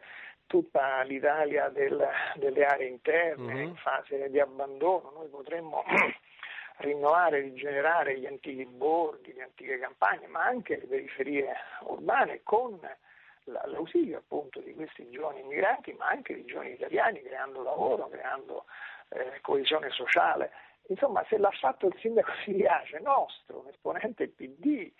Tutta 0.47 1.01
l'Italia 1.01 1.69
del, 1.69 2.07
delle 2.35 2.65
aree 2.65 2.87
interne 2.87 3.53
uh-huh. 3.53 3.59
in 3.61 3.75
fase 3.77 4.29
di 4.29 4.39
abbandono, 4.39 5.11
noi 5.15 5.27
potremmo 5.27 5.83
rinnovare, 6.77 7.39
rigenerare 7.39 8.19
gli 8.19 8.27
antichi 8.27 8.63
borghi, 8.65 9.33
le 9.33 9.41
antiche 9.41 9.79
campagne, 9.79 10.27
ma 10.27 10.43
anche 10.43 10.77
le 10.77 10.85
periferie 10.85 11.51
urbane 11.81 12.41
con 12.43 12.79
l'ausilio 13.45 14.17
appunto 14.17 14.59
di 14.59 14.73
questi 14.73 15.09
giovani 15.09 15.41
immigranti, 15.41 15.93
ma 15.93 16.07
anche 16.07 16.35
di 16.35 16.45
giovani 16.45 16.71
italiani, 16.71 17.21
creando 17.21 17.63
lavoro, 17.63 18.07
creando 18.09 18.65
eh, 19.09 19.39
coesione 19.41 19.89
sociale. 19.91 20.51
Insomma, 20.87 21.25
se 21.27 21.37
l'ha 21.37 21.51
fatto 21.51 21.87
il 21.87 21.95
sindaco 21.99 22.31
di 22.45 22.53
Riace, 22.53 22.99
nostro, 22.99 23.59
un 23.59 23.67
esponente 23.67 24.27
PD, 24.27 24.91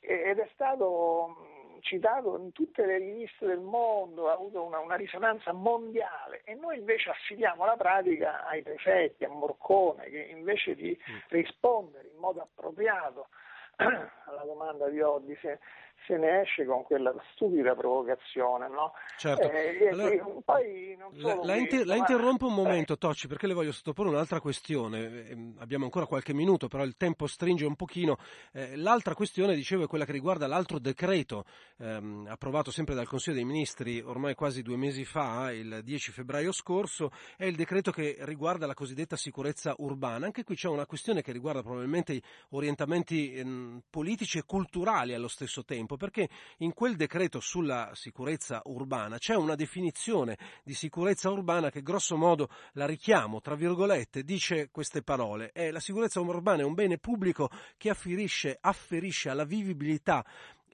ed 0.00 0.38
è 0.38 0.48
stato 0.52 1.36
citato 1.80 2.36
in 2.38 2.52
tutte 2.52 2.84
le 2.84 2.98
riviste 2.98 3.46
del 3.46 3.60
mondo, 3.60 4.28
ha 4.28 4.32
avuto 4.32 4.62
una, 4.62 4.78
una, 4.78 4.96
risonanza 4.96 5.52
mondiale 5.52 6.42
e 6.44 6.54
noi 6.54 6.78
invece 6.78 7.10
affidiamo 7.10 7.64
la 7.64 7.76
pratica 7.76 8.46
ai 8.46 8.62
prefetti, 8.62 9.24
a 9.24 9.28
Morcone, 9.28 10.04
che 10.08 10.18
invece 10.18 10.74
di 10.74 10.98
mm. 10.98 11.16
rispondere 11.28 12.08
in 12.08 12.18
modo 12.18 12.40
appropriato 12.40 13.28
alla 13.76 14.44
domanda 14.44 14.88
di 14.88 15.00
Oddi 15.00 15.36
se 15.40 15.58
se 16.06 16.16
ne 16.16 16.42
esce 16.42 16.64
con 16.64 16.82
quella 16.82 17.14
stupida 17.32 17.74
provocazione. 17.74 18.68
No? 18.68 18.92
Certo. 19.16 19.50
Eh, 19.50 19.88
allora, 19.88 20.24
poi 20.44 20.96
la, 21.14 21.38
la, 21.42 21.56
inter- 21.56 21.86
la, 21.86 21.96
interrompo 21.96 22.46
un 22.46 22.54
momento, 22.54 22.96
Tocci, 22.96 23.26
perché 23.26 23.46
le 23.46 23.54
voglio 23.54 23.72
sottoporre 23.72 24.10
un'altra 24.10 24.40
questione. 24.40 25.28
Eh, 25.28 25.52
abbiamo 25.58 25.84
ancora 25.84 26.06
qualche 26.06 26.34
minuto, 26.34 26.68
però 26.68 26.84
il 26.84 26.96
tempo 26.96 27.26
stringe 27.26 27.64
un 27.64 27.76
pochino. 27.76 28.18
Eh, 28.52 28.76
l'altra 28.76 29.14
questione, 29.14 29.54
dicevo, 29.54 29.84
è 29.84 29.86
quella 29.86 30.04
che 30.04 30.12
riguarda 30.12 30.46
l'altro 30.46 30.78
decreto 30.78 31.44
ehm, 31.78 32.26
approvato 32.28 32.70
sempre 32.70 32.94
dal 32.94 33.08
Consiglio 33.08 33.36
dei 33.36 33.44
Ministri 33.44 34.00
ormai 34.00 34.34
quasi 34.34 34.62
due 34.62 34.76
mesi 34.76 35.04
fa, 35.04 35.52
il 35.52 35.80
10 35.82 36.12
febbraio 36.12 36.52
scorso, 36.52 37.10
è 37.36 37.44
il 37.44 37.56
decreto 37.56 37.90
che 37.90 38.16
riguarda 38.20 38.66
la 38.66 38.74
cosiddetta 38.74 39.16
sicurezza 39.16 39.74
urbana. 39.78 40.26
Anche 40.26 40.44
qui 40.44 40.54
c'è 40.54 40.68
una 40.68 40.86
questione 40.86 41.22
che 41.22 41.32
riguarda 41.32 41.62
probabilmente 41.62 42.20
orientamenti 42.50 43.34
ehm, 43.34 43.82
politici 43.88 44.38
e 44.38 44.44
culturali 44.44 45.14
allo 45.14 45.28
stesso 45.28 45.64
tempo 45.64 45.83
tempo, 45.84 45.96
perché 45.96 46.28
in 46.58 46.72
quel 46.72 46.96
decreto 46.96 47.40
sulla 47.40 47.90
sicurezza 47.94 48.62
urbana 48.64 49.18
c'è 49.18 49.34
una 49.34 49.54
definizione 49.54 50.38
di 50.64 50.74
sicurezza 50.74 51.30
urbana 51.30 51.70
che 51.70 51.82
grosso 51.82 52.16
modo 52.16 52.48
la 52.72 52.86
richiamo, 52.86 53.40
tra 53.40 53.54
virgolette, 53.54 54.24
dice 54.24 54.70
queste 54.70 55.02
parole. 55.02 55.50
È 55.52 55.70
la 55.70 55.80
sicurezza 55.80 56.20
urbana 56.20 56.62
è 56.62 56.64
un 56.64 56.74
bene 56.74 56.98
pubblico 56.98 57.50
che 57.76 57.90
afferisce, 57.90 58.56
afferisce 58.60 59.28
alla 59.28 59.44
vivibilità 59.44 60.24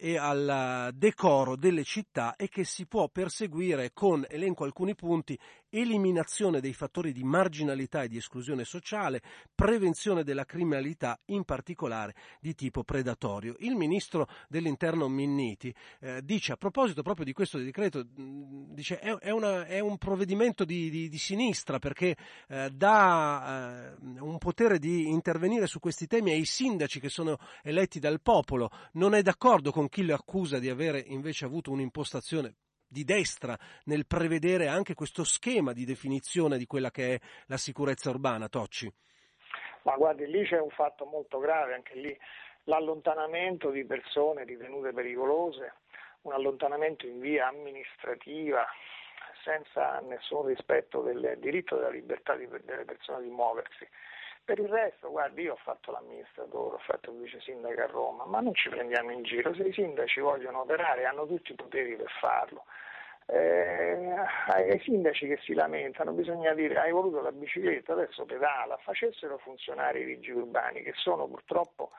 e 0.03 0.17
al 0.17 0.93
decoro 0.95 1.57
delle 1.57 1.85
città 1.85 2.35
e 2.37 2.49
che 2.49 2.65
si 2.65 2.87
può 2.87 3.09
perseguire 3.09 3.93
con, 3.93 4.25
elenco 4.31 4.65
alcuni 4.65 4.95
punti, 4.95 5.39
eliminazione 5.71 6.61
dei 6.61 6.75
fattori 6.75 7.13
di 7.13 7.23
marginalità 7.23 8.03
e 8.03 8.09
di 8.09 8.17
esclusione 8.17 8.65
sociale, 8.65 9.23
prevenzione 9.55 10.25
della 10.25 10.45
criminalità, 10.45 11.19
in 11.27 11.45
particolare 11.45 12.15
di 12.41 12.55
tipo 12.55 12.85
predatorio. 12.85 13.55
Il 13.59 13.77
ministro 13.77 14.29
dell'interno 14.49 15.09
Minniti 15.09 15.75
eh, 16.01 16.23
dice 16.23 16.53
a 16.53 16.57
proposito 16.57 17.03
proprio 17.03 17.25
di 17.25 17.33
questo 17.33 17.59
decreto, 17.59 18.05
mm, 18.05 18.73
dice 18.73 18.99
è, 18.99 19.15
è, 19.17 19.31
una, 19.31 19.67
è 19.67 19.81
un 19.81 19.97
provvedimento 19.99 20.65
di, 20.65 20.91
di, 20.91 21.09
di 21.09 21.19
sinistra 21.19 21.79
perché 21.79 22.17
eh, 22.49 22.71
dà 22.71 23.95
eh, 23.97 24.21
un 24.21 24.39
potere 24.39 24.79
di 24.79 25.09
intervenire 25.09 25.67
su 25.67 25.79
questi 25.79 26.07
temi 26.07 26.33
ai 26.33 26.45
sindaci 26.45 27.01
che 27.01 27.09
sono 27.09 27.39
eletti 27.63 27.99
dal 27.99 28.21
popolo, 28.21 28.71
non 28.93 29.15
è 29.15 29.23
d'accordo 29.23 29.71
con 29.71 29.89
chi 29.89 30.05
lo 30.05 30.15
accusa 30.15 30.59
di 30.59 30.69
avere 30.69 31.05
invece 31.07 31.45
avuto 31.45 31.71
un'impostazione 31.71 32.55
di 32.91 33.05
destra 33.05 33.57
nel 33.85 34.07
prevedere 34.07 34.67
anche 34.67 34.95
questo 34.95 35.23
schema 35.23 35.73
di 35.73 35.85
definizione 35.85 36.59
di 36.59 36.67
quella 36.67 36.91
che 36.91 37.15
è 37.15 37.21
la 37.47 37.57
sicurezza 37.57 38.11
urbana, 38.11 38.49
Tocci? 38.49 38.93
Ma 39.83 39.97
guardi, 39.97 40.27
lì 40.27 40.45
c'è 40.45 40.61
un 40.61 40.71
fatto 40.71 41.05
molto 41.05 41.39
grave, 41.39 41.75
anche 41.75 41.95
lì 41.95 42.19
l'allontanamento 42.65 43.71
di 43.71 43.85
persone 43.85 44.45
ritenute 44.45 44.93
pericolose, 44.93 45.75
un 46.23 46.33
allontanamento 46.33 47.07
in 47.07 47.21
via 47.21 47.47
amministrativa 47.47 48.67
senza 49.45 50.01
nessun 50.01 50.47
rispetto 50.47 51.01
del 51.01 51.37
diritto 51.39 51.77
della 51.77 51.91
libertà 51.91 52.35
delle 52.35 52.85
persone 52.85 53.23
di 53.23 53.31
muoversi. 53.31 53.89
Per 54.45 54.59
il 54.59 54.69
resto, 54.69 55.11
guardi, 55.11 55.43
io 55.43 55.53
ho 55.53 55.61
fatto 55.63 55.93
l'amministratore, 55.93 56.75
ho 56.75 56.79
fatto 56.79 57.13
il 57.13 57.19
vice 57.19 57.41
sindaco 57.41 57.81
a 57.81 57.87
Roma, 57.87 58.25
ma 58.25 58.41
non 58.41 58.55
ci 58.55 58.69
prendiamo 58.69 59.13
in 59.13 59.23
giro, 59.23 59.55
se 59.55 59.63
i 59.63 59.73
sindaci 59.73 60.21
vogliono 60.21 60.63
operare 60.63 61.05
hanno 61.05 61.27
tutti 61.27 61.53
i 61.53 61.55
poteri 61.55 61.95
per 61.97 62.11
farlo. 62.21 62.65
Eh, 63.27 64.13
ai 64.49 64.81
sindaci 64.81 65.29
che 65.29 65.39
si 65.45 65.55
lamentano 65.55 66.11
bisogna 66.11 66.53
dire 66.53 66.81
hai 66.81 66.91
voluto 66.91 67.21
la 67.21 67.31
bicicletta, 67.31 67.93
adesso 67.93 68.25
pedala, 68.25 68.77
facessero 68.79 69.39
funzionare 69.39 70.01
i 70.01 70.05
vigili 70.05 70.39
urbani 70.39 70.83
che 70.83 70.95
sono 70.97 71.29
purtroppo 71.29 71.93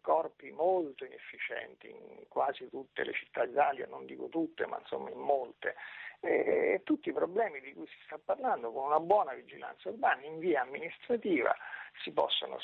corpi 0.00 0.52
molto 0.52 1.04
inefficienti 1.04 1.88
in 1.88 2.28
quasi 2.28 2.68
tutte 2.68 3.02
le 3.02 3.12
città 3.12 3.44
d'Italia, 3.44 3.86
non 3.88 4.06
dico 4.06 4.28
tutte, 4.28 4.66
ma 4.66 4.78
insomma 4.78 5.10
in 5.10 5.18
molte, 5.18 5.74
e 6.20 6.82
tutti 6.84 7.08
i 7.08 7.12
problemi 7.12 7.60
di 7.60 7.72
cui 7.72 7.86
si 7.86 7.96
sta 8.04 8.18
parlando 8.22 8.70
con 8.72 8.84
una 8.84 9.00
buona 9.00 9.32
vigilanza 9.32 9.88
urbana 9.88 10.22
in 10.22 10.38
via 10.38 10.60
amministrativa 10.60 11.56
si 12.02 12.12
possono 12.12 12.58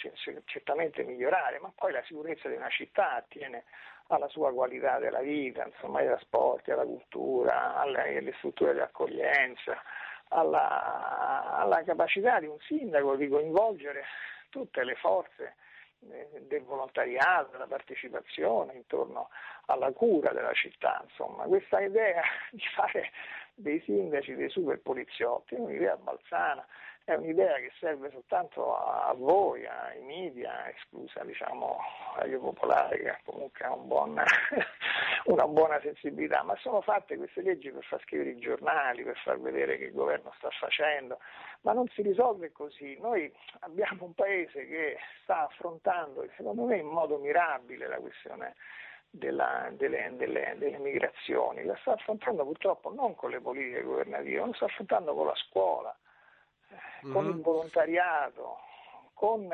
certamente 0.44 1.02
migliorare, 1.02 1.58
ma 1.58 1.72
poi 1.74 1.92
la 1.92 2.02
sicurezza 2.04 2.48
di 2.48 2.56
una 2.56 2.68
città 2.68 3.14
attiene 3.16 3.64
alla 4.08 4.28
sua 4.28 4.52
qualità 4.52 4.98
della 4.98 5.20
vita, 5.20 5.64
insomma, 5.66 5.98
ai 5.98 6.06
trasporti, 6.06 6.70
alla 6.70 6.84
cultura, 6.84 7.74
alle, 7.76 8.18
alle 8.18 8.34
strutture 8.38 8.72
di 8.72 8.80
accoglienza, 8.80 9.82
alla, 10.28 11.56
alla 11.56 11.82
capacità 11.82 12.38
di 12.40 12.46
un 12.46 12.58
sindaco 12.60 13.16
di 13.16 13.28
coinvolgere 13.28 14.04
tutte 14.50 14.84
le 14.84 14.94
forze 14.94 15.44
eh, 15.44 15.54
del 16.46 16.62
volontariato, 16.62 17.52
della 17.52 17.66
partecipazione 17.66 18.74
intorno 18.74 19.28
alla 19.66 19.92
cura 19.92 20.32
della 20.32 20.52
città. 20.52 21.00
Insomma, 21.04 21.44
questa 21.44 21.80
idea 21.80 22.22
di 22.50 22.64
fare 22.74 23.10
dei 23.54 23.80
sindaci, 23.80 24.34
dei 24.34 24.50
super 24.50 24.78
poliziotti, 24.80 25.54
è 25.54 25.58
un'idea 25.58 25.96
balzana, 25.96 26.66
è 27.06 27.14
un'idea 27.14 27.54
che 27.58 27.70
serve 27.78 28.10
soltanto 28.10 28.76
a 28.76 29.14
voi, 29.16 29.64
ai 29.64 30.02
media, 30.02 30.68
esclusa 30.74 31.22
diciamo 31.22 31.78
agli 32.16 32.34
popolari 32.34 32.98
che 32.98 33.16
comunque 33.22 33.64
hanno 33.64 33.76
un 33.76 33.86
buon, 33.86 34.22
una 35.26 35.46
buona 35.46 35.80
sensibilità, 35.82 36.42
ma 36.42 36.56
sono 36.56 36.80
fatte 36.80 37.16
queste 37.16 37.42
leggi 37.42 37.70
per 37.70 37.84
far 37.84 38.00
scrivere 38.02 38.30
i 38.30 38.38
giornali, 38.38 39.04
per 39.04 39.16
far 39.18 39.38
vedere 39.38 39.78
che 39.78 39.84
il 39.84 39.92
governo 39.92 40.32
sta 40.38 40.50
facendo, 40.50 41.20
ma 41.60 41.72
non 41.72 41.86
si 41.94 42.02
risolve 42.02 42.50
così. 42.50 42.98
Noi 43.00 43.32
abbiamo 43.60 44.06
un 44.06 44.14
paese 44.14 44.66
che 44.66 44.98
sta 45.22 45.44
affrontando, 45.44 46.26
secondo 46.36 46.64
me 46.64 46.78
in 46.78 46.88
modo 46.88 47.18
mirabile, 47.18 47.86
la 47.86 47.98
questione 47.98 48.56
della, 49.10 49.68
delle, 49.70 50.12
delle, 50.16 50.56
delle, 50.58 50.78
migrazioni, 50.78 51.62
la 51.62 51.76
sta 51.82 51.92
affrontando 51.92 52.44
purtroppo 52.44 52.92
non 52.92 53.14
con 53.14 53.30
le 53.30 53.40
politiche 53.40 53.82
governative, 53.82 54.40
la 54.40 54.52
sta 54.54 54.64
affrontando 54.64 55.14
con 55.14 55.26
la 55.26 55.36
scuola, 55.36 55.96
mm-hmm. 56.72 57.12
con 57.12 57.26
il 57.26 57.40
volontariato, 57.40 58.58
con, 59.14 59.48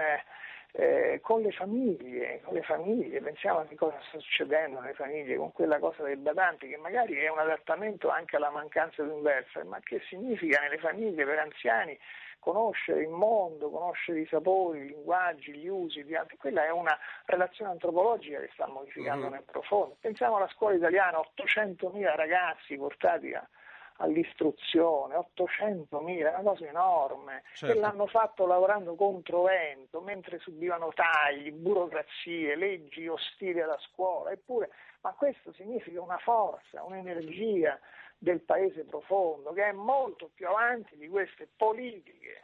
eh, 0.73 1.21
con, 1.23 1.43
le 1.43 1.53
famiglie, 1.53 2.41
con 2.43 2.55
le 2.55 2.63
famiglie, 2.63 3.21
pensiamo 3.21 3.61
a 3.61 3.65
che 3.65 3.75
cosa 3.75 3.99
sta 4.09 4.19
succedendo 4.19 4.81
nelle 4.81 4.95
famiglie, 4.95 5.37
con 5.37 5.53
quella 5.53 5.79
cosa 5.79 6.03
dei 6.03 6.17
badanti 6.17 6.69
che 6.69 6.77
magari 6.77 7.15
è 7.17 7.29
un 7.29 7.39
adattamento 7.39 8.09
anche 8.09 8.37
alla 8.37 8.51
mancanza 8.51 9.03
di 9.03 9.11
un 9.11 9.21
welfare, 9.21 9.67
ma 9.67 9.81
che 9.81 10.01
significa 10.09 10.61
nelle 10.61 10.79
famiglie 10.79 11.25
per 11.25 11.39
anziani 11.39 11.99
conoscere 12.43 13.03
il 13.03 13.09
mondo, 13.09 13.71
conoscere 13.71 14.21
i 14.21 14.27
sapori, 14.27 14.81
i 14.81 14.89
linguaggi, 14.89 15.53
gli 15.53 15.69
usi 15.69 16.03
di 16.03 16.17
altri. 16.17 16.37
Quella 16.37 16.65
è 16.65 16.71
una 16.71 16.99
relazione 17.27 17.71
antropologica 17.71 18.41
che 18.41 18.51
sta 18.53 18.67
modificando 18.67 19.27
mm-hmm. 19.27 19.35
nel 19.35 19.45
profondo. 19.45 19.97
Pensiamo 20.01 20.37
alla 20.37 20.49
scuola 20.49 20.75
italiana, 20.75 21.19
800.000 21.37 22.17
ragazzi 22.17 22.77
portati 22.77 23.33
a, 23.33 23.49
all'istruzione, 23.97 25.15
800.000, 25.15 26.29
una 26.29 26.43
cosa 26.43 26.67
enorme, 26.67 27.43
certo. 27.55 27.75
che 27.75 27.81
l'hanno 27.81 28.07
fatto 28.07 28.47
lavorando 28.47 28.95
contro 28.95 29.43
vento, 29.43 30.01
mentre 30.01 30.39
subivano 30.39 30.93
tagli, 30.95 31.51
burocrazie, 31.53 32.57
leggi 32.57 33.07
ostili 33.07 33.61
alla 33.61 33.79
scuola, 33.79 34.31
eppure, 34.31 34.71
ma 35.03 35.13
questo 35.13 35.53
significa 35.53 36.01
una 36.01 36.19
forza, 36.19 36.83
un'energia, 36.83 37.79
del 38.19 38.41
paese 38.41 38.85
profondo, 38.85 39.53
che 39.53 39.65
è 39.65 39.73
molto 39.73 40.31
più 40.33 40.47
avanti 40.47 40.97
di 40.97 41.09
queste 41.09 41.49
politiche 41.57 42.41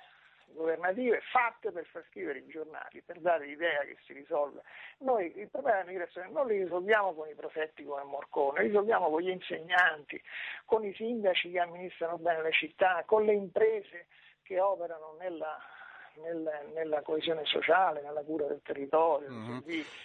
governative 0.53 1.21
fatte 1.31 1.71
per 1.71 1.85
far 1.87 2.05
scrivere 2.09 2.39
i 2.39 2.47
giornali, 2.47 3.03
per 3.03 3.21
dare 3.21 3.47
l'idea 3.47 3.81
che 3.81 3.97
si 4.05 4.13
risolve. 4.13 4.63
Noi 4.99 5.37
il 5.39 5.49
problema 5.49 5.79
dell'immigrazione 5.79 6.29
non 6.31 6.47
li 6.47 6.63
risolviamo 6.63 7.15
con 7.15 7.29
i 7.29 7.35
prefetti 7.35 7.85
come 7.85 8.03
Morcone, 8.03 8.61
li 8.61 8.69
risolviamo 8.69 9.11
con 9.11 9.21
gli 9.21 9.31
insegnanti, 9.31 10.21
con 10.65 10.85
i 10.85 10.93
sindaci 10.95 11.51
che 11.51 11.61
amministrano 11.61 12.19
bene 12.19 12.43
le 12.43 12.53
città, 12.53 13.03
con 13.07 13.25
le 13.25 13.35
imprese 13.35 14.07
che 14.43 14.61
operano 14.61 15.17
nella 15.19 15.59
nel, 16.23 16.49
nella 16.75 17.03
coesione 17.03 17.43
sociale, 17.45 18.03
nella 18.03 18.23
cura 18.23 18.47
del 18.47 18.61
territorio. 18.63 19.31
Mm-hmm. 19.31 19.59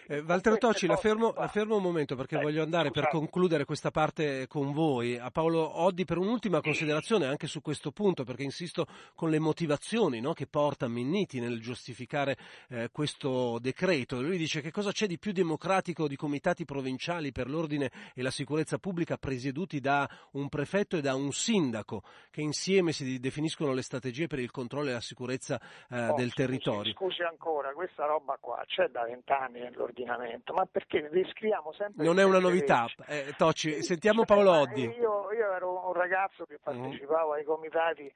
Eh, 0.08 0.20
Walter 0.20 0.58
Tocci, 0.58 0.88
la 0.88 0.96
fermo, 0.96 1.34
la 1.36 1.48
fermo, 1.48 1.78
un 1.78 1.84
momento 1.84 2.16
perché 2.16 2.38
eh, 2.38 2.42
voglio 2.42 2.64
andare 2.64 2.90
scusate. 2.90 3.10
per 3.10 3.20
concludere 3.20 3.66
questa 3.66 3.92
parte 3.92 4.48
con 4.48 4.72
voi. 4.72 5.18
A 5.18 5.32
Paolo 5.32 5.82
Oddi 5.82 6.06
per 6.06 6.18
un'ultima 6.18 6.62
considerazione 6.62 7.26
anche 7.26 7.48
su 7.48 7.62
questo 7.62 7.92
punto, 7.92 8.24
perché 8.24 8.44
insisto 8.44 8.86
con 9.16 9.30
le 9.30 9.40
motivazioni 9.40 10.20
no, 10.20 10.34
che 10.34 10.48
porta 10.48 10.88
Minniti 10.88 11.40
nel 11.40 11.60
giustificare 11.60 12.38
eh, 12.70 12.90
questo 12.92 13.58
decreto. 13.60 14.22
Lui 14.22 14.38
dice 14.38 14.62
che 14.62 14.72
cosa 14.72 14.92
c'è 14.92 15.08
di 15.08 15.18
più 15.18 15.32
democratico 15.32 16.08
di 16.08 16.16
comitati 16.16 16.66
provinciali 16.66 17.32
per 17.32 17.50
l'ordine 17.50 17.92
e 18.14 18.22
la 18.22 18.32
sicurezza 18.32 18.78
pubblica 18.78 19.18
presieduti 19.18 19.80
da 19.80 20.10
un 20.32 20.50
prefetto 20.50 20.98
e 20.98 21.02
da 21.02 21.16
un 21.16 21.32
sindaco 21.32 22.04
che 22.30 22.42
insieme 22.42 22.92
si 22.92 23.20
definiscono 23.20 23.74
le 23.74 23.82
strategie 23.82 24.28
per 24.28 24.40
il 24.40 24.52
controllo 24.52 24.90
e 24.90 24.94
la 24.94 25.02
sicurezza 25.02 25.60
eh, 25.90 26.03
oh, 26.12 26.16
del 26.16 26.34
territorio. 26.34 26.92
Scusi, 26.94 27.16
scusi, 27.16 27.24
ancora, 27.24 27.74
questa 27.74 28.06
roba 28.06 28.38
qua 28.40 28.64
c'è 28.66 28.88
da 28.88 29.04
vent'anni 29.04 29.60
nell'ordinamento, 29.60 30.54
ma 30.54 30.66
perché 30.66 31.08
riscriviamo 31.12 31.74
sempre... 31.74 32.04
Non 32.04 32.20
è 32.20 32.24
una 32.24 32.40
novità, 32.40 32.88
eh, 33.08 33.34
Tocci, 33.38 33.82
sentiamo 33.82 34.26
Paolo 34.26 34.52
Oddi. 34.52 34.84
Io, 34.84 35.32
io, 35.32 35.54
ero 35.54 35.88
un 35.88 35.94
ragazzo 35.94 36.46
che 36.46 36.60
mm-hmm. 36.68 36.82
partecipavo 36.82 37.30
mm. 37.30 37.34
ai 37.34 37.44
comitati 37.44 38.14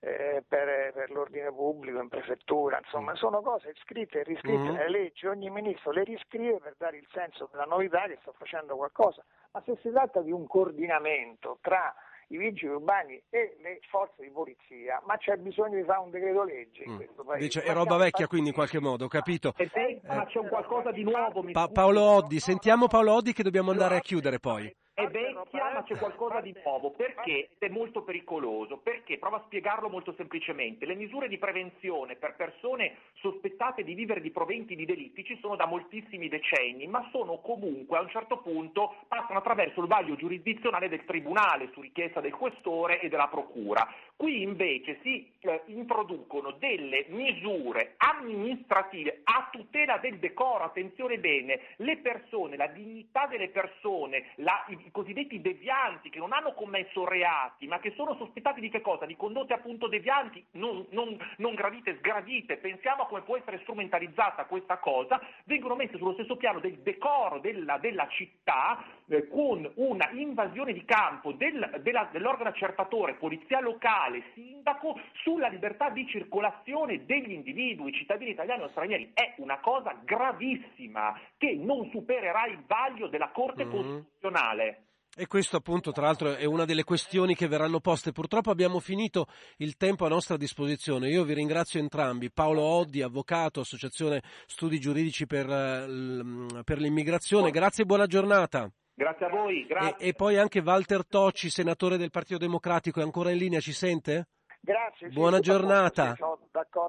eh, 0.00 0.44
per, 0.46 0.92
per, 0.92 1.10
l'ordine 1.10 1.50
pubblico 1.52 2.00
in 2.00 2.08
prefettura, 2.08 2.78
insomma 2.78 3.12
mm. 3.12 3.16
sono 3.16 3.40
cose 3.40 3.74
scritte 3.82 4.20
e 4.20 4.22
riscritte 4.22 4.56
mm 4.58 4.72
nelle 4.72 4.90
leggi, 4.90 5.26
ogni 5.26 5.50
ministro 5.50 5.90
le 5.90 6.04
riscrive 6.04 6.58
per 6.58 6.74
dare 6.78 6.98
il 6.98 7.06
senso 7.12 7.48
della 7.50 7.64
novità 7.64 8.06
che 8.06 8.18
sta 8.20 8.32
facendo 8.32 8.76
qualcosa, 8.76 9.24
ma 9.52 9.62
se 9.64 9.76
si 9.82 9.90
tratta 9.90 10.20
di 10.20 10.30
un 10.30 10.46
coordinamento 10.46 11.58
tra 11.60 11.94
i 12.28 12.36
vigili 12.36 12.72
urbani 12.72 13.20
e 13.30 13.56
le 13.62 13.80
forze 13.88 14.22
di 14.22 14.30
polizia, 14.30 15.00
ma 15.06 15.16
c'è 15.16 15.36
bisogno 15.36 15.76
di 15.76 15.84
fare 15.84 16.00
un 16.00 16.10
decreto 16.10 16.44
legge 16.44 16.82
in 16.84 16.92
mm. 16.92 16.96
questo 16.96 17.24
paese. 17.24 17.44
Dice, 17.44 17.62
è 17.62 17.72
roba 17.72 17.96
vecchia 17.96 18.26
quindi 18.26 18.48
in 18.48 18.54
qualche 18.54 18.80
modo, 18.80 19.06
ho 19.06 19.08
capito. 19.08 19.54
Eh, 19.56 19.70
eh, 19.72 20.00
ma 20.06 20.26
c'è 20.26 20.38
un 20.38 20.48
qualcosa 20.48 20.92
di 20.92 21.02
nuovo. 21.02 21.42
Pa- 21.52 21.68
Paolo 21.68 22.02
Oddi, 22.02 22.38
sentiamo 22.38 22.86
Paolo 22.86 23.12
Oddi 23.14 23.32
che 23.32 23.42
dobbiamo 23.42 23.70
andare 23.70 23.96
a 23.96 24.00
chiudere 24.00 24.38
poi 24.38 24.74
è 24.98 25.08
vecchia 25.08 25.72
ma 25.72 25.84
c'è 25.84 25.96
qualcosa 25.96 26.40
di 26.40 26.52
nuovo, 26.64 26.90
perché? 26.90 27.50
è 27.58 27.68
molto 27.68 28.02
pericoloso? 28.02 28.78
Perché, 28.78 29.16
prova 29.16 29.36
a 29.36 29.42
spiegarlo 29.46 29.88
molto 29.88 30.12
semplicemente, 30.16 30.86
le 30.86 30.96
misure 30.96 31.28
di 31.28 31.38
prevenzione 31.38 32.16
per 32.16 32.34
persone 32.34 32.96
sospettate 33.14 33.84
di 33.84 33.94
vivere 33.94 34.20
di 34.20 34.30
proventi 34.30 34.74
di 34.74 34.84
delitti 34.84 35.24
ci 35.24 35.38
sono 35.40 35.54
da 35.54 35.66
moltissimi 35.66 36.28
decenni, 36.28 36.88
ma 36.88 37.08
sono 37.12 37.38
comunque 37.38 37.96
a 37.96 38.00
un 38.00 38.08
certo 38.08 38.38
punto 38.38 38.96
passano 39.06 39.38
attraverso 39.38 39.80
il 39.80 39.86
vaglio 39.86 40.16
giurisdizionale 40.16 40.88
del 40.88 41.04
Tribunale 41.04 41.70
su 41.72 41.80
richiesta 41.80 42.20
del 42.20 42.34
questore 42.34 43.00
e 43.00 43.08
della 43.08 43.28
Procura. 43.28 43.86
Qui 44.18 44.42
invece 44.42 44.98
si 45.02 45.32
eh, 45.38 45.62
introducono 45.66 46.50
delle 46.58 47.06
misure 47.10 47.94
amministrative 47.98 49.20
a 49.22 49.48
tutela 49.52 49.98
del 49.98 50.18
decoro, 50.18 50.64
attenzione 50.64 51.18
bene, 51.18 51.60
le 51.76 51.98
persone, 51.98 52.56
la 52.56 52.66
dignità 52.66 53.28
delle 53.28 53.48
persone, 53.50 54.30
la, 54.38 54.64
i, 54.70 54.78
i 54.86 54.90
cosiddetti 54.90 55.40
devianti 55.40 56.10
che 56.10 56.18
non 56.18 56.32
hanno 56.32 56.52
commesso 56.54 57.04
reati, 57.04 57.68
ma 57.68 57.78
che 57.78 57.92
sono 57.94 58.16
sospettati 58.16 58.60
di 58.60 58.70
che 58.70 58.80
cosa? 58.80 59.06
Di 59.06 59.14
condotte 59.14 59.52
appunto 59.52 59.86
devianti, 59.86 60.44
non, 60.54 60.84
non, 60.90 61.16
non 61.36 61.54
gradite, 61.54 61.98
sgradite. 61.98 62.56
Pensiamo 62.56 63.02
a 63.04 63.06
come 63.06 63.22
può 63.22 63.36
essere 63.36 63.60
strumentalizzata 63.60 64.46
questa 64.46 64.78
cosa, 64.78 65.20
vengono 65.44 65.76
messe 65.76 65.96
sullo 65.96 66.14
stesso 66.14 66.34
piano 66.34 66.58
del 66.58 66.78
decoro 66.78 67.38
della, 67.38 67.78
della 67.78 68.08
città 68.08 68.84
eh, 69.06 69.28
con 69.28 69.70
una 69.76 70.10
invasione 70.10 70.72
di 70.72 70.84
campo 70.84 71.30
del, 71.30 71.78
della, 71.82 72.08
dell'organo 72.10 72.48
accertatore, 72.48 73.14
polizia 73.14 73.60
locale, 73.60 74.06
sindaco, 74.34 75.00
sulla 75.22 75.48
libertà 75.48 75.90
di 75.90 76.06
circolazione 76.06 77.04
degli 77.04 77.32
individui, 77.32 77.92
cittadini 77.92 78.30
italiani 78.30 78.62
o 78.62 78.68
stranieri. 78.68 79.10
È 79.14 79.34
una 79.38 79.60
cosa 79.60 79.98
gravissima 80.04 81.18
che 81.36 81.54
non 81.54 81.88
supererà 81.90 82.46
il 82.46 82.62
vaglio 82.66 83.08
della 83.08 83.30
Corte 83.30 83.64
mm-hmm. 83.64 83.72
Costituzionale. 83.72 84.82
E 85.16 85.26
questo 85.26 85.56
appunto 85.56 85.90
tra 85.90 86.04
l'altro 86.04 86.36
è 86.36 86.44
una 86.44 86.64
delle 86.64 86.84
questioni 86.84 87.34
che 87.34 87.48
verranno 87.48 87.80
poste. 87.80 88.12
Purtroppo 88.12 88.50
abbiamo 88.50 88.78
finito 88.78 89.26
il 89.56 89.76
tempo 89.76 90.06
a 90.06 90.08
nostra 90.08 90.36
disposizione. 90.36 91.08
Io 91.08 91.24
vi 91.24 91.34
ringrazio 91.34 91.80
entrambi. 91.80 92.30
Paolo 92.30 92.62
Oddi, 92.62 93.02
avvocato, 93.02 93.60
Associazione 93.60 94.22
Studi 94.46 94.78
Giuridici 94.78 95.26
per, 95.26 95.50
eh, 95.50 96.62
per 96.62 96.78
l'Immigrazione. 96.78 97.50
Grazie 97.50 97.82
e 97.82 97.86
buona 97.86 98.06
giornata. 98.06 98.70
Grazie 98.98 99.26
a 99.26 99.28
voi. 99.28 99.64
Grazie. 99.64 99.96
E, 99.96 100.08
e, 100.08 100.12
poi 100.12 100.38
anche 100.38 100.58
Walter 100.58 101.06
Tocci, 101.06 101.50
senatore 101.50 101.98
del 101.98 102.10
Partito 102.10 102.36
Democratico, 102.36 102.98
è 102.98 103.04
ancora 103.04 103.30
in 103.30 103.38
linea, 103.38 103.60
ci 103.60 103.72
sente? 103.72 104.26
Grazie. 104.60 105.08
Buona 105.10 105.38
giornata. 105.38 106.16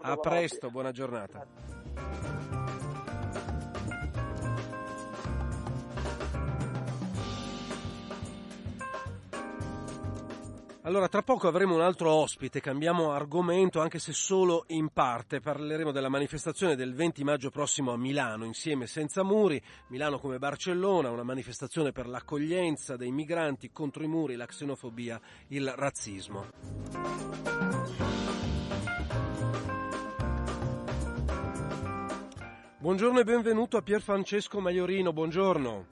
A 0.01 0.17
presto, 0.17 0.71
buona 0.71 0.91
giornata. 0.91 1.45
Allora, 10.89 11.07
tra 11.07 11.21
poco 11.21 11.47
avremo 11.47 11.75
un 11.75 11.81
altro 11.81 12.11
ospite, 12.11 12.61
cambiamo 12.61 13.11
argomento 13.11 13.79
anche 13.79 13.99
se 13.99 14.11
solo 14.11 14.63
in 14.69 14.89
parte. 14.89 15.39
Parleremo 15.39 15.91
della 15.91 16.09
manifestazione 16.09 16.75
del 16.75 16.95
20 16.95 17.23
maggio 17.23 17.51
prossimo 17.51 17.91
a 17.91 17.95
Milano, 17.95 18.43
insieme 18.43 18.87
senza 18.87 19.21
muri, 19.21 19.61
Milano 19.89 20.17
come 20.17 20.39
Barcellona, 20.39 21.11
una 21.11 21.21
manifestazione 21.21 21.91
per 21.91 22.07
l'accoglienza 22.07 22.95
dei 22.95 23.11
migranti 23.11 23.69
contro 23.71 24.03
i 24.03 24.07
muri, 24.07 24.35
la 24.35 24.47
xenofobia, 24.47 25.21
il 25.49 25.71
razzismo. 25.75 26.47
Buongiorno 32.79 33.19
e 33.19 33.23
benvenuto 33.23 33.77
a 33.77 33.83
Pier 33.83 34.01
Francesco 34.01 34.59
Maiorino, 34.59 35.13
buongiorno. 35.13 35.85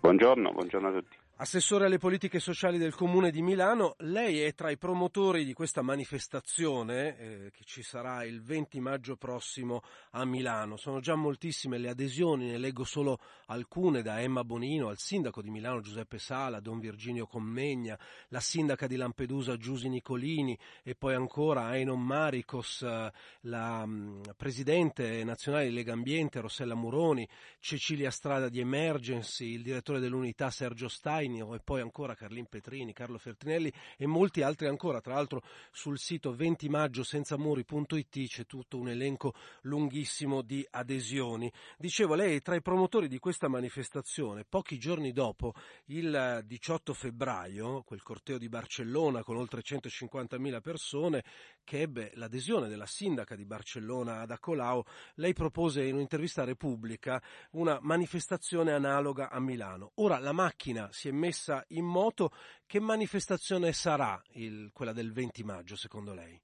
Buongiorno, 0.00 0.50
buongiorno 0.50 0.88
a 0.88 0.92
tutti. 0.92 1.19
Assessore 1.42 1.86
alle 1.86 1.96
politiche 1.96 2.38
sociali 2.38 2.76
del 2.76 2.94
Comune 2.94 3.30
di 3.30 3.40
Milano, 3.40 3.94
lei 4.00 4.40
è 4.40 4.52
tra 4.52 4.70
i 4.70 4.76
promotori 4.76 5.46
di 5.46 5.54
questa 5.54 5.80
manifestazione 5.80 7.16
eh, 7.16 7.50
che 7.50 7.64
ci 7.64 7.82
sarà 7.82 8.24
il 8.24 8.42
20 8.42 8.78
maggio 8.78 9.16
prossimo 9.16 9.80
a 10.10 10.26
Milano. 10.26 10.76
Sono 10.76 11.00
già 11.00 11.14
moltissime 11.14 11.78
le 11.78 11.88
adesioni, 11.88 12.50
ne 12.50 12.58
leggo 12.58 12.84
solo 12.84 13.18
alcune 13.46 14.02
da 14.02 14.20
Emma 14.20 14.44
Bonino 14.44 14.88
al 14.88 14.98
sindaco 14.98 15.40
di 15.40 15.48
Milano 15.48 15.80
Giuseppe 15.80 16.18
Sala, 16.18 16.60
Don 16.60 16.78
Virginio 16.78 17.26
Commenia, 17.26 17.98
la 18.28 18.40
sindaca 18.40 18.86
di 18.86 18.96
Lampedusa 18.96 19.56
Giusi 19.56 19.88
Nicolini 19.88 20.58
e 20.82 20.94
poi 20.94 21.14
ancora 21.14 21.68
Ainon 21.68 22.02
Maricos, 22.02 22.82
eh, 22.82 23.10
la 23.44 23.86
mh, 23.86 23.92
mm, 23.92 24.22
presidente 24.36 25.24
nazionale 25.24 25.68
di 25.68 25.72
Lega 25.74 25.94
Ambiente 25.94 26.38
Rossella 26.42 26.74
Muroni, 26.74 27.26
Cecilia 27.60 28.10
Strada 28.10 28.50
di 28.50 28.60
Emergency, 28.60 29.54
il 29.54 29.62
direttore 29.62 30.00
dell'unità 30.00 30.50
Sergio 30.50 30.88
Stein, 30.88 31.28
Vigno 31.30 31.54
e 31.54 31.60
poi 31.60 31.80
ancora 31.80 32.14
Carlin 32.14 32.46
Petrini, 32.46 32.92
Carlo 32.92 33.16
Fertinelli 33.18 33.72
e 33.96 34.06
molti 34.06 34.42
altri 34.42 34.66
ancora. 34.66 35.00
Tra 35.00 35.14
l'altro 35.14 35.42
sul 35.70 35.98
sito 35.98 36.34
20 36.34 36.68
maggio 36.68 37.04
senza 37.04 37.38
muri.it 37.38 38.26
c'è 38.26 38.46
tutto 38.46 38.78
un 38.78 38.88
elenco 38.88 39.34
lunghissimo 39.62 40.42
di 40.42 40.66
adesioni. 40.70 41.50
Dicevo, 41.78 42.14
lei 42.14 42.36
è 42.36 42.42
tra 42.42 42.56
i 42.56 42.62
promotori 42.62 43.06
di 43.08 43.18
questa 43.18 43.48
manifestazione. 43.48 44.44
Pochi 44.44 44.78
giorni 44.78 45.12
dopo, 45.12 45.54
il 45.86 46.42
18 46.44 46.92
febbraio, 46.92 47.82
quel 47.82 48.02
corteo 48.02 48.38
di 48.38 48.48
Barcellona 48.48 49.22
con 49.22 49.36
oltre 49.36 49.62
150.000 49.62 50.60
persone 50.60 51.24
che 51.62 51.82
ebbe 51.82 52.10
l'adesione 52.14 52.68
della 52.68 52.86
sindaca 52.86 53.36
di 53.36 53.44
Barcellona 53.44 54.22
Ada 54.22 54.38
Colau, 54.38 54.82
lei 55.14 55.32
propose 55.32 55.84
in 55.84 55.94
un'intervista 55.94 56.42
a 56.42 56.46
Repubblica 56.46 57.22
una 57.52 57.78
manifestazione 57.80 58.72
analoga 58.72 59.30
a 59.30 59.38
Milano. 59.38 59.92
Ora 59.96 60.18
la 60.18 60.32
macchina 60.32 60.88
si 60.90 61.08
è 61.08 61.12
messa 61.20 61.62
in 61.68 61.84
moto, 61.84 62.30
che 62.66 62.80
manifestazione 62.80 63.72
sarà 63.72 64.20
il, 64.32 64.70
quella 64.72 64.92
del 64.92 65.12
20 65.12 65.44
maggio 65.44 65.76
secondo 65.76 66.14
lei? 66.14 66.40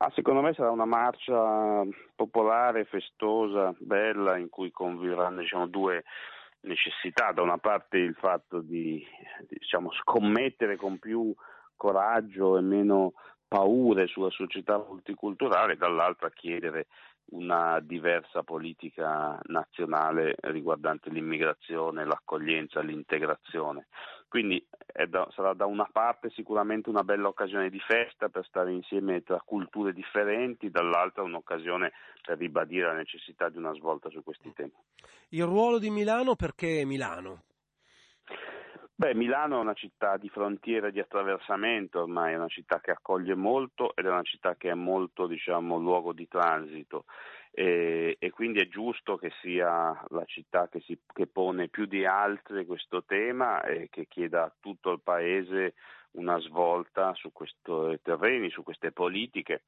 Ah, 0.00 0.12
secondo 0.14 0.40
me 0.42 0.52
sarà 0.54 0.70
una 0.70 0.84
marcia 0.84 1.82
popolare, 2.14 2.84
festosa, 2.84 3.74
bella, 3.78 4.36
in 4.36 4.48
cui 4.48 4.70
conviveranno 4.70 5.40
diciamo, 5.40 5.66
due 5.66 6.04
necessità. 6.60 7.32
Da 7.32 7.42
una 7.42 7.58
parte 7.58 7.96
il 7.96 8.14
fatto 8.14 8.60
di 8.60 9.04
diciamo, 9.48 9.90
scommettere 9.92 10.76
con 10.76 10.98
più 10.98 11.34
coraggio 11.74 12.58
e 12.58 12.60
meno 12.60 13.14
paure 13.48 14.06
sulla 14.06 14.30
società 14.30 14.78
multiculturale, 14.78 15.76
dall'altra 15.76 16.30
chiedere 16.30 16.86
una 17.30 17.80
diversa 17.80 18.42
politica 18.42 19.38
nazionale 19.46 20.34
riguardante 20.42 21.10
l'immigrazione, 21.10 22.04
l'accoglienza, 22.04 22.80
l'integrazione. 22.80 23.88
Quindi 24.28 24.64
da, 25.08 25.26
sarà 25.34 25.54
da 25.54 25.64
una 25.66 25.88
parte 25.90 26.30
sicuramente 26.30 26.90
una 26.90 27.02
bella 27.02 27.28
occasione 27.28 27.70
di 27.70 27.80
festa 27.80 28.28
per 28.28 28.44
stare 28.46 28.72
insieme 28.72 29.22
tra 29.22 29.42
culture 29.44 29.92
differenti, 29.92 30.70
dall'altra 30.70 31.22
un'occasione 31.22 31.92
per 32.22 32.38
ribadire 32.38 32.86
la 32.86 32.94
necessità 32.94 33.48
di 33.48 33.56
una 33.56 33.72
svolta 33.72 34.10
su 34.10 34.22
questi 34.22 34.52
temi. 34.52 34.72
Il 35.30 35.44
ruolo 35.44 35.78
di 35.78 35.90
Milano 35.90 36.34
perché 36.34 36.84
Milano? 36.84 37.42
Beh, 39.00 39.14
Milano 39.14 39.58
è 39.58 39.60
una 39.60 39.74
città 39.74 40.16
di 40.16 40.28
frontiera, 40.28 40.90
di 40.90 40.98
attraversamento, 40.98 42.00
ormai 42.00 42.32
è 42.32 42.36
una 42.36 42.48
città 42.48 42.80
che 42.80 42.90
accoglie 42.90 43.36
molto 43.36 43.94
ed 43.94 44.06
è 44.06 44.08
una 44.08 44.24
città 44.24 44.56
che 44.56 44.70
è 44.70 44.74
molto, 44.74 45.28
diciamo, 45.28 45.78
luogo 45.78 46.12
di 46.12 46.26
transito. 46.26 47.04
E, 47.52 48.16
e 48.18 48.30
quindi 48.30 48.58
è 48.58 48.66
giusto 48.66 49.16
che 49.16 49.30
sia 49.40 49.96
la 50.08 50.24
città 50.24 50.66
che, 50.68 50.80
si, 50.80 50.98
che 51.12 51.28
pone 51.28 51.68
più 51.68 51.86
di 51.86 52.04
altre 52.04 52.66
questo 52.66 53.04
tema 53.04 53.62
e 53.62 53.86
che 53.88 54.08
chieda 54.08 54.42
a 54.42 54.52
tutto 54.58 54.90
il 54.90 55.00
Paese 55.00 55.74
una 56.14 56.40
svolta 56.40 57.14
su 57.14 57.30
questi 57.30 58.00
terreni, 58.02 58.50
su 58.50 58.64
queste 58.64 58.90
politiche. 58.90 59.62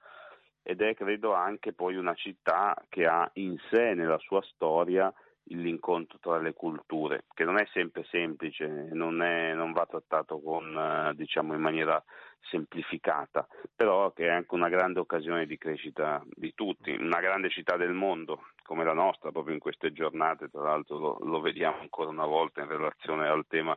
Ed 0.61 0.83
è 0.83 0.93
credo 0.95 1.35
anche 1.35 1.73
poi 1.73 1.95
una 1.95 2.15
città 2.15 2.75
che 2.89 3.07
ha 3.07 3.31
in 3.35 3.57
sé 3.71 3.95
nella 3.95 4.19
sua 4.19 4.43
storia 4.43 5.15
l'incontro 5.57 6.19
tra 6.21 6.39
le 6.39 6.53
culture, 6.53 7.25
che 7.35 7.45
non 7.45 7.59
è 7.59 7.67
sempre 7.73 8.05
semplice, 8.05 8.67
non, 8.93 9.23
è, 9.23 9.53
non 9.55 9.73
va 9.73 9.87
trattato 9.87 10.41
con, 10.41 10.77
eh, 10.77 11.15
diciamo, 11.15 11.55
in 11.55 11.61
maniera 11.61 12.03
semplificata, 12.49 13.47
però 13.75 14.13
che 14.13 14.27
è 14.27 14.31
anche 14.31 14.55
una 14.55 14.69
grande 14.69 15.01
occasione 15.01 15.47
di 15.47 15.59
crescita 15.59 16.23
di 16.25 16.55
tutti, 16.55 16.91
una 16.93 17.21
grande 17.21 17.51
città 17.51 17.77
del 17.77 17.93
mondo 17.93 18.47
come 18.63 18.85
la 18.85 18.95
nostra, 18.95 19.33
proprio 19.33 19.55
in 19.55 19.61
queste 19.61 19.93
giornate, 19.93 20.49
tra 20.49 20.63
l'altro 20.63 20.99
lo, 20.99 21.19
lo 21.23 21.41
vediamo 21.41 21.81
ancora 21.81 22.11
una 22.11 22.27
volta 22.27 22.61
in 22.63 22.69
relazione 22.69 23.29
al 23.29 23.45
tema 23.49 23.77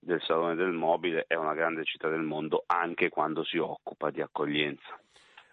del 0.00 0.20
Salone 0.22 0.54
del 0.54 0.72
Mobile, 0.72 1.24
è 1.26 1.34
una 1.34 1.54
grande 1.54 1.84
città 1.84 2.08
del 2.08 2.22
mondo 2.22 2.64
anche 2.66 3.08
quando 3.08 3.44
si 3.44 3.58
occupa 3.58 4.10
di 4.10 4.20
accoglienza. 4.20 4.98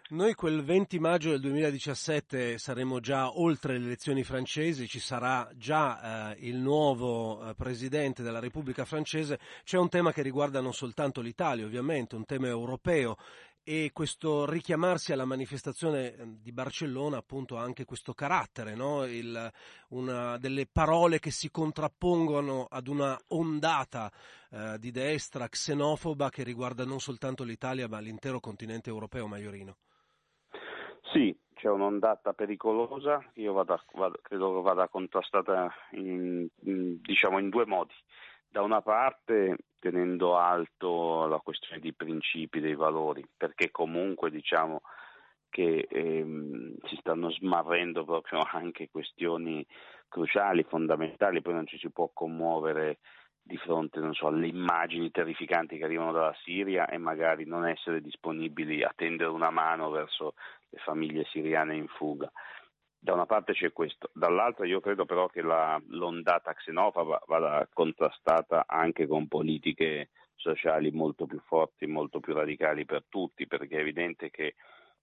Noi 0.08 0.34
quel 0.34 0.62
20 0.62 1.00
maggio 1.00 1.30
del 1.30 1.40
2017 1.40 2.58
saremo 2.58 3.00
già 3.00 3.40
oltre 3.40 3.76
le 3.76 3.86
elezioni 3.86 4.22
francesi, 4.22 4.86
ci 4.86 5.00
sarà 5.00 5.50
già 5.56 6.30
eh, 6.30 6.46
il 6.46 6.58
nuovo 6.58 7.44
eh, 7.44 7.54
presidente 7.56 8.22
della 8.22 8.38
Repubblica 8.38 8.84
francese, 8.84 9.40
c'è 9.64 9.78
un 9.78 9.88
tema 9.88 10.12
che 10.12 10.22
riguarda 10.22 10.60
non 10.60 10.72
soltanto 10.72 11.20
l'Italia 11.20 11.66
ovviamente, 11.66 12.14
un 12.14 12.24
tema 12.24 12.46
europeo 12.46 13.16
e 13.64 13.90
questo 13.92 14.48
richiamarsi 14.48 15.12
alla 15.12 15.24
manifestazione 15.24 16.14
eh, 16.14 16.36
di 16.40 16.52
Barcellona 16.52 17.16
appunto 17.16 17.58
ha 17.58 17.62
anche 17.62 17.84
questo 17.84 18.14
carattere, 18.14 18.76
no? 18.76 19.04
Il, 19.06 19.50
una 19.88 20.38
delle 20.38 20.68
parole 20.70 21.18
che 21.18 21.32
si 21.32 21.50
contrappongono 21.50 22.68
ad 22.70 22.86
una 22.86 23.18
ondata 23.30 24.12
eh, 24.52 24.76
di 24.78 24.92
destra 24.92 25.48
xenofoba 25.48 26.30
che 26.30 26.44
riguarda 26.44 26.84
non 26.84 27.00
soltanto 27.00 27.42
l'Italia 27.42 27.88
ma 27.88 27.98
l'intero 27.98 28.38
continente 28.38 28.88
europeo, 28.88 29.26
Maiorino. 29.26 29.76
Sì, 31.12 31.36
c'è 31.54 31.68
un'ondata 31.68 32.32
pericolosa, 32.32 33.24
io 33.34 33.52
vada, 33.52 33.82
vada, 33.94 34.16
credo 34.20 34.60
vada 34.60 34.88
contrastata 34.88 35.72
in, 35.92 36.46
in, 36.62 37.00
diciamo 37.00 37.38
in 37.38 37.48
due 37.48 37.66
modi. 37.66 37.94
Da 38.48 38.62
una 38.62 38.82
parte 38.82 39.56
tenendo 39.78 40.36
alto 40.36 41.26
la 41.26 41.38
questione 41.38 41.80
dei 41.80 41.94
principi, 41.94 42.60
dei 42.60 42.74
valori, 42.74 43.24
perché 43.36 43.70
comunque 43.70 44.30
diciamo 44.30 44.80
che 45.48 45.86
ehm, 45.88 46.74
si 46.84 46.96
stanno 46.96 47.30
smarrendo 47.30 48.04
proprio 48.04 48.40
anche 48.52 48.88
questioni 48.90 49.64
cruciali, 50.08 50.64
fondamentali, 50.64 51.40
poi 51.40 51.54
non 51.54 51.66
ci 51.66 51.78
si 51.78 51.90
può 51.90 52.10
commuovere 52.12 52.98
di 53.46 53.56
fronte 53.58 54.00
so, 54.12 54.26
alle 54.26 54.48
immagini 54.48 55.12
terrificanti 55.12 55.78
che 55.78 55.84
arrivano 55.84 56.10
dalla 56.10 56.34
Siria 56.42 56.88
e 56.88 56.98
magari 56.98 57.44
non 57.44 57.64
essere 57.64 58.00
disponibili 58.00 58.82
a 58.82 58.92
tendere 58.94 59.30
una 59.30 59.50
mano 59.50 59.88
verso 59.90 60.34
le 60.68 60.78
famiglie 60.78 61.24
siriane 61.24 61.76
in 61.76 61.88
fuga. 61.88 62.30
Da 62.98 63.12
una 63.12 63.26
parte 63.26 63.52
c'è 63.52 63.72
questo, 63.72 64.10
dall'altra 64.12 64.66
io 64.66 64.80
credo 64.80 65.04
però 65.04 65.28
che 65.28 65.42
la, 65.42 65.80
l'ondata 65.88 66.52
xenofoba 66.54 67.22
vada 67.26 67.68
contrastata 67.72 68.64
anche 68.66 69.06
con 69.06 69.28
politiche 69.28 70.10
sociali 70.34 70.90
molto 70.90 71.26
più 71.26 71.40
forti, 71.46 71.86
molto 71.86 72.20
più 72.20 72.34
radicali 72.34 72.84
per 72.84 73.04
tutti, 73.08 73.46
perché 73.46 73.76
è 73.76 73.80
evidente 73.80 74.30
che 74.30 74.54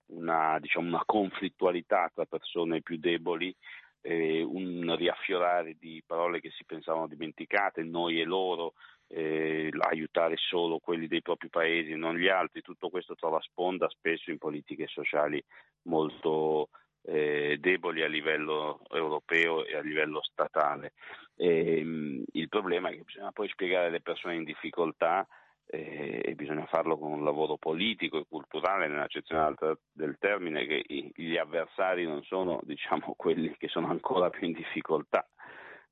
una, 0.08 0.60
diciamo, 0.60 0.88
una 0.88 1.04
conflittualità 1.06 2.12
tra 2.14 2.26
persone 2.26 2.82
più 2.82 2.98
deboli 2.98 3.56
eh, 4.04 4.44
un 4.44 4.96
riaffiorare 4.98 5.76
di 5.80 6.04
parole 6.06 6.40
che 6.40 6.52
si 6.52 6.66
pensavano 6.66 7.08
dimenticate, 7.08 7.84
noi 7.84 8.20
e 8.20 8.26
loro, 8.26 8.74
eh, 9.08 9.72
aiutare 9.90 10.36
solo 10.38 10.80
quelli 10.80 11.08
dei 11.08 11.22
propri 11.22 11.50
paesi, 11.50 11.96
non 11.96 12.16
gli 12.18 12.28
altri, 12.28 12.62
tutto 12.62 12.90
questo 12.90 13.16
trova 13.16 13.40
sponda 13.42 13.88
spesso 13.90 14.30
in 14.30 14.38
politiche 14.38 14.88
sociali 14.88 15.44
molto 15.84 16.70
eh, 17.06 17.58
deboli 17.60 18.02
a 18.02 18.08
livello 18.08 18.82
europeo 18.90 19.66
e 19.66 19.76
a 19.76 19.82
livello 19.82 20.22
statale. 20.22 20.94
E, 21.36 21.80
ehm, 21.80 22.24
il 22.34 22.50
problema 22.50 22.90
è 22.90 22.96
che 22.96 23.04
bisogna 23.04 23.32
poi 23.32 23.48
spiegare 23.50 23.88
alle 23.88 24.02
persone 24.02 24.36
in 24.36 24.44
difficoltà 24.44 25.26
e 25.66 26.34
bisogna 26.36 26.66
farlo 26.66 26.98
con 26.98 27.12
un 27.12 27.24
lavoro 27.24 27.58
politico 27.58 28.20
e 28.20 28.26
culturale 28.28 28.88
nell'accezione 28.88 29.56
del 29.92 30.18
termine 30.20 30.66
che 30.66 30.84
gli 31.16 31.38
avversari 31.38 32.06
non 32.06 32.22
sono 32.24 32.60
diciamo, 32.64 33.14
quelli 33.16 33.56
che 33.58 33.68
sono 33.68 33.90
ancora 33.90 34.30
più 34.30 34.46
in 34.46 34.54
difficoltà 34.54 35.28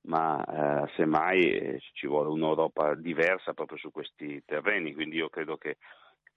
ma 0.04 0.44
eh, 0.44 0.92
semmai 0.96 1.42
eh, 1.42 1.82
ci 1.94 2.08
vuole 2.08 2.30
un'Europa 2.30 2.96
diversa 2.96 3.54
proprio 3.54 3.78
su 3.78 3.92
questi 3.92 4.42
terreni, 4.46 4.94
quindi 4.94 5.18
io 5.18 5.30
credo 5.30 5.58
che 5.58 5.78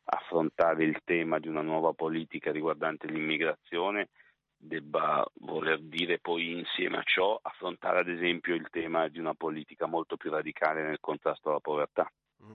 affrontare 0.04 0.84
il 0.84 1.00
tema 1.02 1.38
di 1.38 1.48
una 1.48 1.62
nuova 1.62 1.92
politica 1.94 2.52
riguardante 2.52 3.06
l'immigrazione 3.06 4.10
debba 4.56 5.24
voler 5.40 5.80
dire 5.80 6.18
poi 6.18 6.52
insieme 6.52 6.98
a 6.98 7.02
ciò 7.02 7.38
affrontare 7.40 8.00
ad 8.00 8.08
esempio 8.08 8.54
il 8.54 8.68
tema 8.70 9.08
di 9.08 9.18
una 9.18 9.34
politica 9.34 9.86
molto 9.86 10.16
più 10.16 10.30
radicale 10.30 10.82
nel 10.82 11.00
contrasto 11.00 11.50
alla 11.50 11.60
povertà. 11.60 12.10
Mm. 12.42 12.52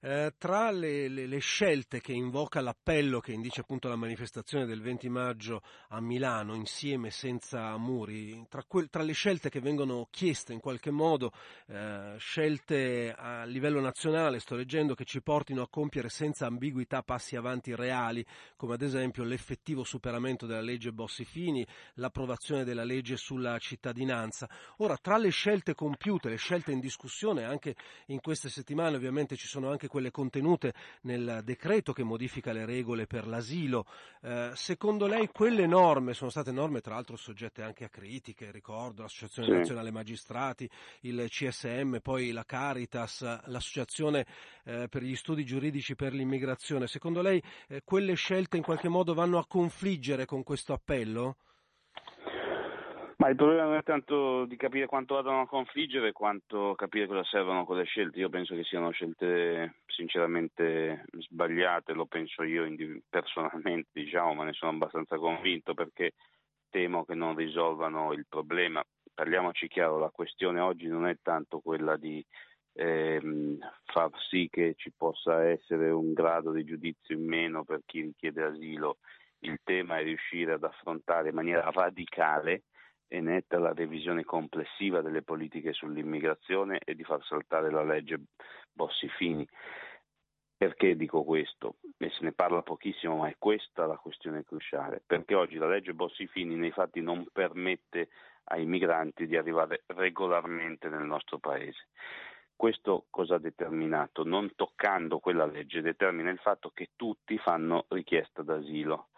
Eh, 0.00 0.34
tra 0.36 0.70
le, 0.70 1.08
le, 1.08 1.26
le, 1.26 1.38
scelte 1.38 2.00
che 2.00 2.12
invoca 2.12 2.60
l'appello 2.60 3.20
che 3.20 3.32
indice 3.32 3.62
appunto 3.62 3.88
la 3.88 3.96
manifestazione 3.96 4.66
del 4.66 4.82
20 4.82 5.08
maggio 5.08 5.62
a 5.88 6.00
Milano, 6.00 6.54
insieme 6.54 7.10
senza 7.10 7.76
muri, 7.76 8.44
tra, 8.48 8.62
que, 8.64 8.88
tra 8.88 9.02
le 9.02 9.14
scelte 9.14 9.48
che 9.48 9.60
vengono 9.60 10.08
chieste 10.10 10.52
in 10.52 10.60
qualche 10.60 10.90
modo, 10.90 11.32
eh, 11.68 12.14
scelte 12.18 13.14
a 13.16 13.44
livello 13.44 13.80
nazionale, 13.80 14.38
sto 14.38 14.54
leggendo, 14.54 14.94
che 14.94 15.04
ci 15.04 15.22
portino 15.22 15.62
a 15.62 15.68
compiere 15.68 16.08
senza 16.08 16.46
ambiguità 16.46 17.02
passi 17.02 17.36
avanti 17.36 17.74
reali, 17.74 18.24
come 18.56 18.74
ad 18.74 18.82
esempio 18.82 19.24
l'effettivo 19.24 19.82
superamento 19.82 20.46
della 20.46 20.60
legge 20.60 20.92
Bossi-Fini, 20.92 21.66
l'approvazione 21.94 22.64
della 22.64 22.84
legge 22.84 23.16
sulla 23.16 23.58
cittadinanza. 23.58 24.48
Ora, 24.78 24.96
tra 24.96 25.16
le 25.16 25.30
scelte 25.30 25.74
compiute, 25.74 26.28
le 26.28 26.36
scelte 26.36 26.72
in 26.72 26.80
discussione, 26.80 27.44
anche 27.44 27.74
in 28.06 28.20
queste 28.20 28.48
settimane 28.48 28.96
ovviamente 28.96 29.36
ci 29.36 29.46
sono 29.46 29.70
anche 29.70 29.85
anche 29.86 29.88
quelle 29.88 30.10
contenute 30.10 30.74
nel 31.02 31.40
decreto 31.44 31.92
che 31.92 32.02
modifica 32.02 32.52
le 32.52 32.66
regole 32.66 33.06
per 33.06 33.26
l'asilo. 33.26 33.86
Eh, 34.22 34.50
secondo 34.54 35.06
lei 35.06 35.28
quelle 35.28 35.66
norme 35.66 36.12
sono 36.12 36.30
state 36.30 36.52
norme 36.52 36.80
tra 36.80 36.94
l'altro 36.94 37.16
soggette 37.16 37.62
anche 37.62 37.84
a 37.84 37.88
critiche, 37.88 38.50
ricordo 38.50 39.02
l'Associazione 39.02 39.48
sì. 39.48 39.54
Nazionale 39.54 39.90
Magistrati, 39.90 40.68
il 41.02 41.26
CSM, 41.28 41.98
poi 42.02 42.32
la 42.32 42.44
Caritas, 42.44 43.22
l'Associazione 43.46 44.26
eh, 44.64 44.88
per 44.88 45.02
gli 45.02 45.16
Studi 45.16 45.44
Giuridici 45.44 45.94
per 45.94 46.12
l'Immigrazione. 46.12 46.86
Secondo 46.86 47.22
lei 47.22 47.42
eh, 47.68 47.82
quelle 47.84 48.14
scelte 48.14 48.56
in 48.56 48.62
qualche 48.62 48.88
modo 48.88 49.14
vanno 49.14 49.38
a 49.38 49.46
confliggere 49.46 50.26
con 50.26 50.42
questo 50.42 50.72
appello? 50.72 51.36
Ma 53.26 53.32
il 53.32 53.38
problema 53.38 53.64
non 53.64 53.74
è 53.74 53.82
tanto 53.82 54.44
di 54.44 54.54
capire 54.54 54.86
quanto 54.86 55.14
vadano 55.14 55.40
a 55.40 55.48
confliggere 55.48 56.12
quanto 56.12 56.76
capire 56.76 57.08
cosa 57.08 57.24
servono 57.24 57.64
quelle 57.64 57.82
scelte. 57.82 58.20
Io 58.20 58.28
penso 58.28 58.54
che 58.54 58.62
siano 58.62 58.92
scelte 58.92 59.78
sinceramente 59.86 61.06
sbagliate, 61.10 61.92
lo 61.92 62.06
penso 62.06 62.44
io 62.44 62.64
personalmente, 63.10 63.88
diciamo, 64.00 64.32
ma 64.32 64.44
ne 64.44 64.52
sono 64.52 64.70
abbastanza 64.70 65.16
convinto 65.16 65.74
perché 65.74 66.12
temo 66.70 67.04
che 67.04 67.16
non 67.16 67.34
risolvano 67.34 68.12
il 68.12 68.26
problema. 68.28 68.80
Parliamoci 69.12 69.66
chiaro, 69.66 69.98
la 69.98 70.10
questione 70.10 70.60
oggi 70.60 70.86
non 70.86 71.08
è 71.08 71.16
tanto 71.20 71.58
quella 71.58 71.96
di 71.96 72.24
ehm, 72.74 73.58
far 73.86 74.10
sì 74.30 74.46
che 74.48 74.74
ci 74.76 74.92
possa 74.96 75.42
essere 75.42 75.90
un 75.90 76.12
grado 76.12 76.52
di 76.52 76.62
giudizio 76.62 77.16
in 77.16 77.26
meno 77.26 77.64
per 77.64 77.80
chi 77.86 78.02
richiede 78.02 78.44
asilo, 78.44 78.98
il 79.40 79.58
tema 79.64 79.98
è 79.98 80.04
riuscire 80.04 80.52
ad 80.52 80.62
affrontare 80.62 81.30
in 81.30 81.34
maniera 81.34 81.68
radicale 81.72 82.62
e 83.08 83.20
netta 83.20 83.58
la 83.58 83.72
revisione 83.72 84.24
complessiva 84.24 85.00
delle 85.00 85.22
politiche 85.22 85.72
sull'immigrazione 85.72 86.80
e 86.84 86.94
di 86.94 87.04
far 87.04 87.24
saltare 87.24 87.70
la 87.70 87.84
legge 87.84 88.20
Bossi-Fini. 88.72 89.48
Perché 90.58 90.96
dico 90.96 91.22
questo? 91.22 91.76
E 91.98 92.10
se 92.10 92.24
ne 92.24 92.32
parla 92.32 92.62
pochissimo, 92.62 93.16
ma 93.16 93.28
è 93.28 93.36
questa 93.38 93.84
la 93.86 93.98
questione 93.98 94.42
cruciale, 94.42 95.02
perché 95.06 95.34
oggi 95.34 95.56
la 95.56 95.68
legge 95.68 95.92
Bossi-Fini 95.92 96.56
nei 96.56 96.70
fatti 96.70 97.00
non 97.00 97.26
permette 97.30 98.08
ai 98.44 98.64
migranti 98.64 99.26
di 99.26 99.36
arrivare 99.36 99.82
regolarmente 99.88 100.88
nel 100.88 101.04
nostro 101.04 101.38
paese. 101.38 101.88
Questo 102.56 103.04
cosa 103.10 103.34
ha 103.34 103.38
determinato? 103.38 104.24
Non 104.24 104.54
toccando 104.54 105.18
quella 105.18 105.44
legge, 105.44 105.82
determina 105.82 106.30
il 106.30 106.38
fatto 106.38 106.70
che 106.70 106.92
tutti 106.96 107.36
fanno 107.36 107.84
richiesta 107.88 108.42
d'asilo. 108.42 109.08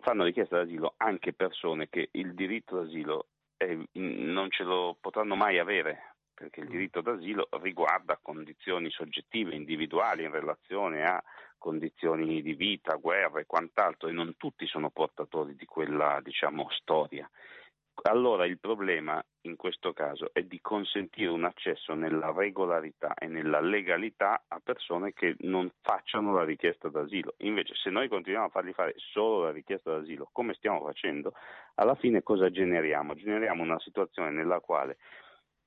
Fanno 0.00 0.24
richiesta 0.24 0.56
d'asilo 0.56 0.94
anche 0.96 1.32
persone 1.32 1.88
che 1.88 2.08
il 2.12 2.34
diritto 2.34 2.76
d'asilo 2.76 3.26
eh, 3.56 3.86
non 3.92 4.50
ce 4.50 4.64
lo 4.64 4.96
potranno 5.00 5.36
mai 5.36 5.58
avere, 5.58 6.14
perché 6.32 6.60
il 6.60 6.68
diritto 6.68 7.02
d'asilo 7.02 7.48
riguarda 7.62 8.18
condizioni 8.20 8.90
soggettive, 8.90 9.54
individuali 9.54 10.24
in 10.24 10.30
relazione 10.30 11.04
a 11.04 11.22
condizioni 11.58 12.40
di 12.40 12.54
vita, 12.54 12.96
guerra 12.96 13.40
e 13.40 13.46
quant'altro, 13.46 14.08
e 14.08 14.12
non 14.12 14.34
tutti 14.38 14.66
sono 14.66 14.88
portatori 14.88 15.54
di 15.54 15.66
quella 15.66 16.18
diciamo, 16.22 16.68
storia. 16.70 17.28
Allora 18.02 18.46
il 18.46 18.58
problema 18.58 19.22
in 19.42 19.56
questo 19.56 19.92
caso 19.92 20.30
è 20.32 20.42
di 20.42 20.60
consentire 20.60 21.30
un 21.30 21.44
accesso 21.44 21.94
nella 21.94 22.32
regolarità 22.34 23.14
e 23.14 23.26
nella 23.26 23.60
legalità 23.60 24.44
a 24.48 24.60
persone 24.62 25.12
che 25.12 25.36
non 25.40 25.70
facciano 25.82 26.32
la 26.32 26.44
richiesta 26.44 26.88
d'asilo. 26.88 27.34
Invece 27.38 27.74
se 27.74 27.90
noi 27.90 28.08
continuiamo 28.08 28.46
a 28.46 28.50
fargli 28.50 28.72
fare 28.72 28.94
solo 28.96 29.44
la 29.44 29.50
richiesta 29.50 29.90
d'asilo, 29.90 30.28
come 30.32 30.54
stiamo 30.54 30.82
facendo, 30.82 31.32
alla 31.74 31.94
fine 31.94 32.22
cosa 32.22 32.50
generiamo? 32.50 33.14
Generiamo 33.14 33.62
una 33.62 33.78
situazione 33.80 34.30
nella 34.30 34.60
quale 34.60 34.96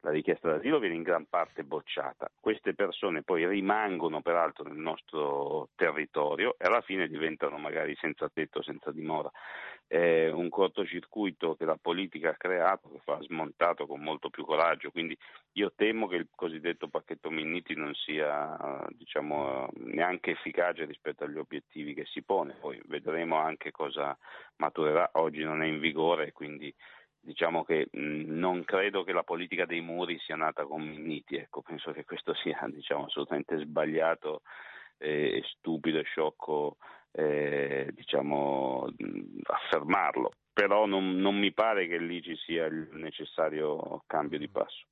la 0.03 0.11
richiesta 0.11 0.49
d'asilo 0.49 0.79
viene 0.79 0.95
in 0.95 1.01
gran 1.01 1.25
parte 1.29 1.63
bocciata. 1.63 2.29
Queste 2.39 2.73
persone 2.73 3.23
poi 3.23 3.47
rimangono 3.47 4.21
peraltro 4.21 4.65
nel 4.65 4.77
nostro 4.77 5.69
territorio 5.75 6.55
e 6.57 6.65
alla 6.65 6.81
fine 6.81 7.07
diventano 7.07 7.57
magari 7.57 7.95
senza 7.95 8.29
tetto, 8.29 8.61
senza 8.61 8.91
dimora. 8.91 9.31
È 9.87 10.27
un 10.29 10.49
cortocircuito 10.49 11.55
che 11.55 11.63
la 11.63 11.77
politica 11.81 12.31
ha 12.31 12.35
creato, 12.35 12.89
che 12.89 12.99
va 13.05 13.21
smontato 13.21 13.87
con 13.87 14.01
molto 14.01 14.29
più 14.29 14.43
coraggio. 14.43 14.91
Quindi 14.91 15.17
io 15.53 15.71
temo 15.73 16.07
che 16.07 16.17
il 16.17 16.27
cosiddetto 16.35 16.89
pacchetto 16.89 17.29
Minniti 17.29 17.73
non 17.73 17.93
sia 17.93 18.85
diciamo, 18.89 19.69
neanche 19.75 20.31
efficace 20.31 20.83
rispetto 20.83 21.23
agli 21.23 21.37
obiettivi 21.37 21.93
che 21.93 22.03
si 22.05 22.23
pone. 22.23 22.55
Poi 22.59 22.81
vedremo 22.87 23.37
anche 23.37 23.71
cosa 23.71 24.17
maturerà. 24.57 25.11
Oggi 25.13 25.43
non 25.43 25.63
è 25.63 25.65
in 25.65 25.79
vigore, 25.79 26.33
quindi 26.33 26.73
diciamo 27.23 27.63
che 27.63 27.87
mh, 27.89 28.23
non 28.27 28.63
credo 28.63 29.03
che 29.03 29.13
la 29.13 29.23
politica 29.23 29.65
dei 29.65 29.81
muri 29.81 30.19
sia 30.19 30.35
nata 30.35 30.65
con 30.65 30.81
Minniti, 30.83 31.35
ecco, 31.37 31.61
penso 31.61 31.91
che 31.91 32.03
questo 32.03 32.33
sia 32.43 32.59
diciamo, 32.69 33.05
assolutamente 33.05 33.57
sbagliato 33.57 34.41
e 34.97 35.41
stupido 35.45 35.99
e 35.99 36.03
sciocco 36.03 36.77
eh, 37.11 37.89
diciamo, 37.93 38.87
mh, 38.95 39.39
affermarlo, 39.43 40.31
però 40.51 40.85
non, 40.85 41.15
non 41.15 41.37
mi 41.37 41.51
pare 41.53 41.87
che 41.87 41.97
lì 41.97 42.21
ci 42.21 42.35
sia 42.35 42.65
il 42.65 42.89
necessario 42.93 44.03
cambio 44.05 44.37
di 44.37 44.49
passo. 44.49 44.85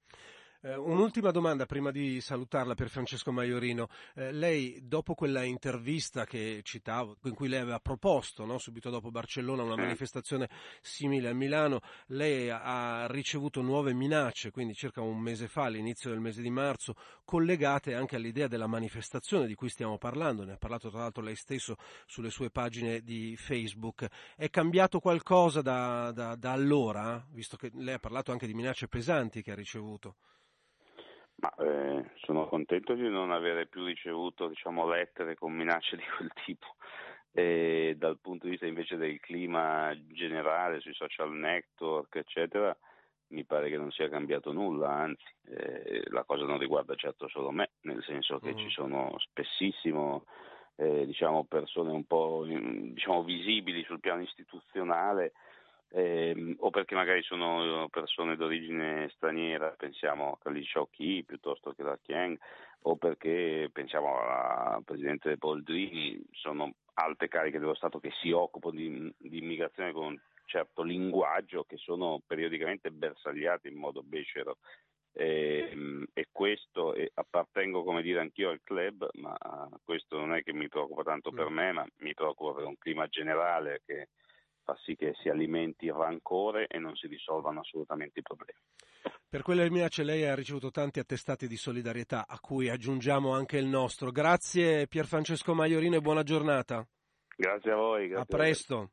Eh, 0.63 0.75
un'ultima 0.75 1.31
domanda 1.31 1.65
prima 1.65 1.89
di 1.89 2.21
salutarla 2.21 2.75
per 2.75 2.89
Francesco 2.89 3.31
Maiorino. 3.31 3.87
Eh, 4.13 4.31
lei, 4.31 4.79
dopo 4.83 5.15
quella 5.15 5.41
intervista 5.41 6.23
che 6.23 6.59
citavo, 6.61 7.17
in 7.23 7.33
cui 7.33 7.47
lei 7.47 7.61
aveva 7.61 7.79
proposto, 7.79 8.45
no, 8.45 8.59
subito 8.59 8.91
dopo 8.91 9.09
Barcellona, 9.09 9.63
una 9.63 9.75
manifestazione 9.75 10.47
simile 10.79 11.29
a 11.29 11.33
Milano, 11.33 11.79
lei 12.09 12.51
ha 12.51 13.07
ricevuto 13.07 13.63
nuove 13.63 13.93
minacce, 13.93 14.51
quindi 14.51 14.75
circa 14.75 15.01
un 15.01 15.17
mese 15.17 15.47
fa, 15.47 15.63
all'inizio 15.63 16.11
del 16.11 16.19
mese 16.19 16.43
di 16.43 16.51
marzo, 16.51 16.93
collegate 17.25 17.95
anche 17.95 18.17
all'idea 18.17 18.47
della 18.47 18.67
manifestazione 18.67 19.47
di 19.47 19.55
cui 19.55 19.69
stiamo 19.69 19.97
parlando. 19.97 20.43
Ne 20.43 20.53
ha 20.53 20.57
parlato 20.57 20.91
tra 20.91 20.99
l'altro 20.99 21.23
lei 21.23 21.35
stesso 21.35 21.75
sulle 22.05 22.29
sue 22.29 22.51
pagine 22.51 23.01
di 23.01 23.35
Facebook. 23.35 24.07
È 24.35 24.47
cambiato 24.51 24.99
qualcosa 24.99 25.63
da, 25.63 26.11
da, 26.11 26.35
da 26.35 26.51
allora, 26.51 27.25
visto 27.31 27.57
che 27.57 27.71
lei 27.73 27.95
ha 27.95 27.99
parlato 27.99 28.31
anche 28.31 28.45
di 28.45 28.53
minacce 28.53 28.87
pesanti 28.87 29.41
che 29.41 29.53
ha 29.53 29.55
ricevuto? 29.55 30.17
Ma 31.41 31.53
eh, 31.55 32.11
sono 32.21 32.47
contento 32.47 32.93
di 32.93 33.09
non 33.09 33.31
avere 33.31 33.65
più 33.65 33.83
ricevuto 33.83 34.47
diciamo, 34.47 34.87
lettere 34.87 35.35
con 35.35 35.51
minacce 35.51 35.95
di 35.97 36.03
quel 36.15 36.31
tipo. 36.45 36.75
E 37.33 37.95
dal 37.97 38.19
punto 38.19 38.45
di 38.45 38.51
vista 38.51 38.67
invece 38.67 38.95
del 38.95 39.19
clima 39.19 39.91
generale 40.09 40.79
sui 40.81 40.93
social 40.93 41.31
network, 41.31 42.15
eccetera, 42.15 42.75
mi 43.29 43.43
pare 43.45 43.69
che 43.69 43.77
non 43.77 43.89
sia 43.91 44.09
cambiato 44.09 44.51
nulla, 44.51 44.89
anzi, 44.89 45.23
eh, 45.47 46.03
la 46.09 46.23
cosa 46.23 46.45
non 46.45 46.59
riguarda 46.59 46.93
certo 46.95 47.27
solo 47.27 47.49
me, 47.51 47.71
nel 47.81 48.03
senso 48.03 48.39
che 48.39 48.53
mm. 48.53 48.57
ci 48.57 48.69
sono 48.69 49.15
spessissimo 49.17 50.25
eh, 50.75 51.05
diciamo, 51.05 51.45
persone 51.45 51.91
un 51.91 52.05
po' 52.05 52.45
diciamo, 52.45 53.23
visibili 53.23 53.83
sul 53.83 53.99
piano 53.99 54.21
istituzionale 54.21 55.33
eh, 55.93 56.55
o 56.59 56.69
perché 56.69 56.95
magari 56.95 57.21
sono 57.23 57.87
persone 57.89 58.35
d'origine 58.35 59.09
straniera, 59.15 59.73
pensiamo 59.77 60.31
a 60.31 60.37
Khalid 60.41 60.63
Shawki 60.63 61.23
piuttosto 61.25 61.73
che 61.73 61.83
a 61.83 61.99
Chiang, 62.01 62.37
o 62.83 62.95
perché 62.95 63.69
pensiamo 63.71 64.17
al 64.19 64.83
presidente 64.83 65.35
Boldrini, 65.35 66.21
sono 66.31 66.73
alte 66.93 67.27
cariche 67.27 67.59
dello 67.59 67.75
Stato 67.75 67.99
che 67.99 68.11
si 68.21 68.31
occupano 68.31 68.75
di, 68.75 69.13
di 69.17 69.39
immigrazione 69.39 69.91
con 69.91 70.05
un 70.05 70.19
certo 70.45 70.81
linguaggio 70.81 71.63
che 71.63 71.77
sono 71.77 72.21
periodicamente 72.25 72.89
bersagliati 72.91 73.67
in 73.67 73.75
modo 73.75 74.01
becero. 74.01 74.57
E, 75.13 76.07
e, 76.13 76.27
questo 76.31 76.93
e 76.93 77.11
appartengo 77.13 77.83
come 77.83 78.01
dire 78.01 78.21
anch'io 78.21 78.49
al 78.49 78.61
club 78.63 79.09
ma 79.15 79.35
questo 79.83 80.17
non 80.17 80.33
è 80.33 80.41
che 80.41 80.53
mi 80.53 80.69
preoccupa 80.69 81.03
tanto 81.03 81.31
per 81.31 81.49
mm. 81.49 81.53
me 81.53 81.71
ma 81.73 81.85
mi 81.97 82.13
preoccupa 82.13 82.53
per 82.53 82.63
un 82.63 82.77
clima 82.77 83.07
generale 83.07 83.81
che 83.85 84.07
fa 84.63 84.75
sì 84.83 84.95
che 84.95 85.13
si 85.21 85.29
alimenti 85.29 85.85
il 85.85 85.93
rancore 85.93 86.67
e 86.67 86.79
non 86.79 86.95
si 86.95 87.07
risolvano 87.07 87.59
assolutamente 87.61 88.19
i 88.19 88.23
problemi. 88.23 88.59
Per 89.27 89.41
quelle 89.41 89.69
minacce 89.69 90.03
lei 90.03 90.25
ha 90.25 90.35
ricevuto 90.35 90.71
tanti 90.71 90.99
attestati 90.99 91.47
di 91.47 91.55
solidarietà, 91.55 92.25
a 92.27 92.39
cui 92.39 92.69
aggiungiamo 92.69 93.31
anche 93.33 93.57
il 93.57 93.65
nostro. 93.65 94.11
Grazie 94.11 94.87
Pierfrancesco 94.87 95.53
Maiorino 95.53 95.95
e 95.95 96.01
buona 96.01 96.23
giornata. 96.23 96.85
Grazie 97.35 97.71
a 97.71 97.75
voi. 97.75 98.07
Grazie 98.07 98.21
a 98.21 98.37
presto. 98.37 98.91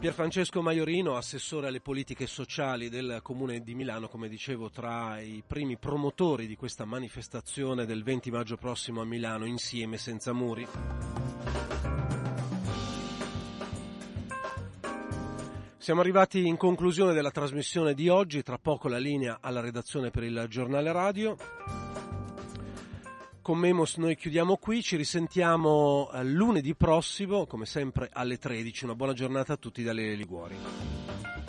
Pierfrancesco 0.00 0.62
Maiorino, 0.62 1.14
assessore 1.16 1.66
alle 1.66 1.82
politiche 1.82 2.26
sociali 2.26 2.88
del 2.88 3.20
Comune 3.22 3.60
di 3.60 3.74
Milano, 3.74 4.08
come 4.08 4.30
dicevo, 4.30 4.70
tra 4.70 5.20
i 5.20 5.42
primi 5.46 5.76
promotori 5.76 6.46
di 6.46 6.56
questa 6.56 6.86
manifestazione 6.86 7.84
del 7.84 8.02
20 8.02 8.30
maggio 8.30 8.56
prossimo 8.56 9.02
a 9.02 9.04
Milano, 9.04 9.44
insieme 9.44 9.98
senza 9.98 10.32
muri. 10.32 10.66
Siamo 15.76 16.00
arrivati 16.00 16.46
in 16.46 16.56
conclusione 16.56 17.12
della 17.12 17.30
trasmissione 17.30 17.92
di 17.92 18.08
oggi, 18.08 18.42
tra 18.42 18.56
poco 18.56 18.88
la 18.88 18.96
linea 18.96 19.36
alla 19.42 19.60
redazione 19.60 20.08
per 20.10 20.22
il 20.22 20.46
giornale 20.48 20.92
radio 20.92 21.36
con 23.42 23.58
Memos 23.58 23.96
noi 23.96 24.16
chiudiamo 24.16 24.56
qui, 24.56 24.82
ci 24.82 24.96
risentiamo 24.96 26.10
eh, 26.12 26.24
lunedì 26.24 26.74
prossimo, 26.74 27.46
come 27.46 27.66
sempre 27.66 28.08
alle 28.12 28.38
13. 28.38 28.84
Una 28.84 28.94
buona 28.94 29.12
giornata 29.12 29.54
a 29.54 29.56
tutti 29.56 29.82
dalle 29.82 30.14
Liguori. 30.14 31.39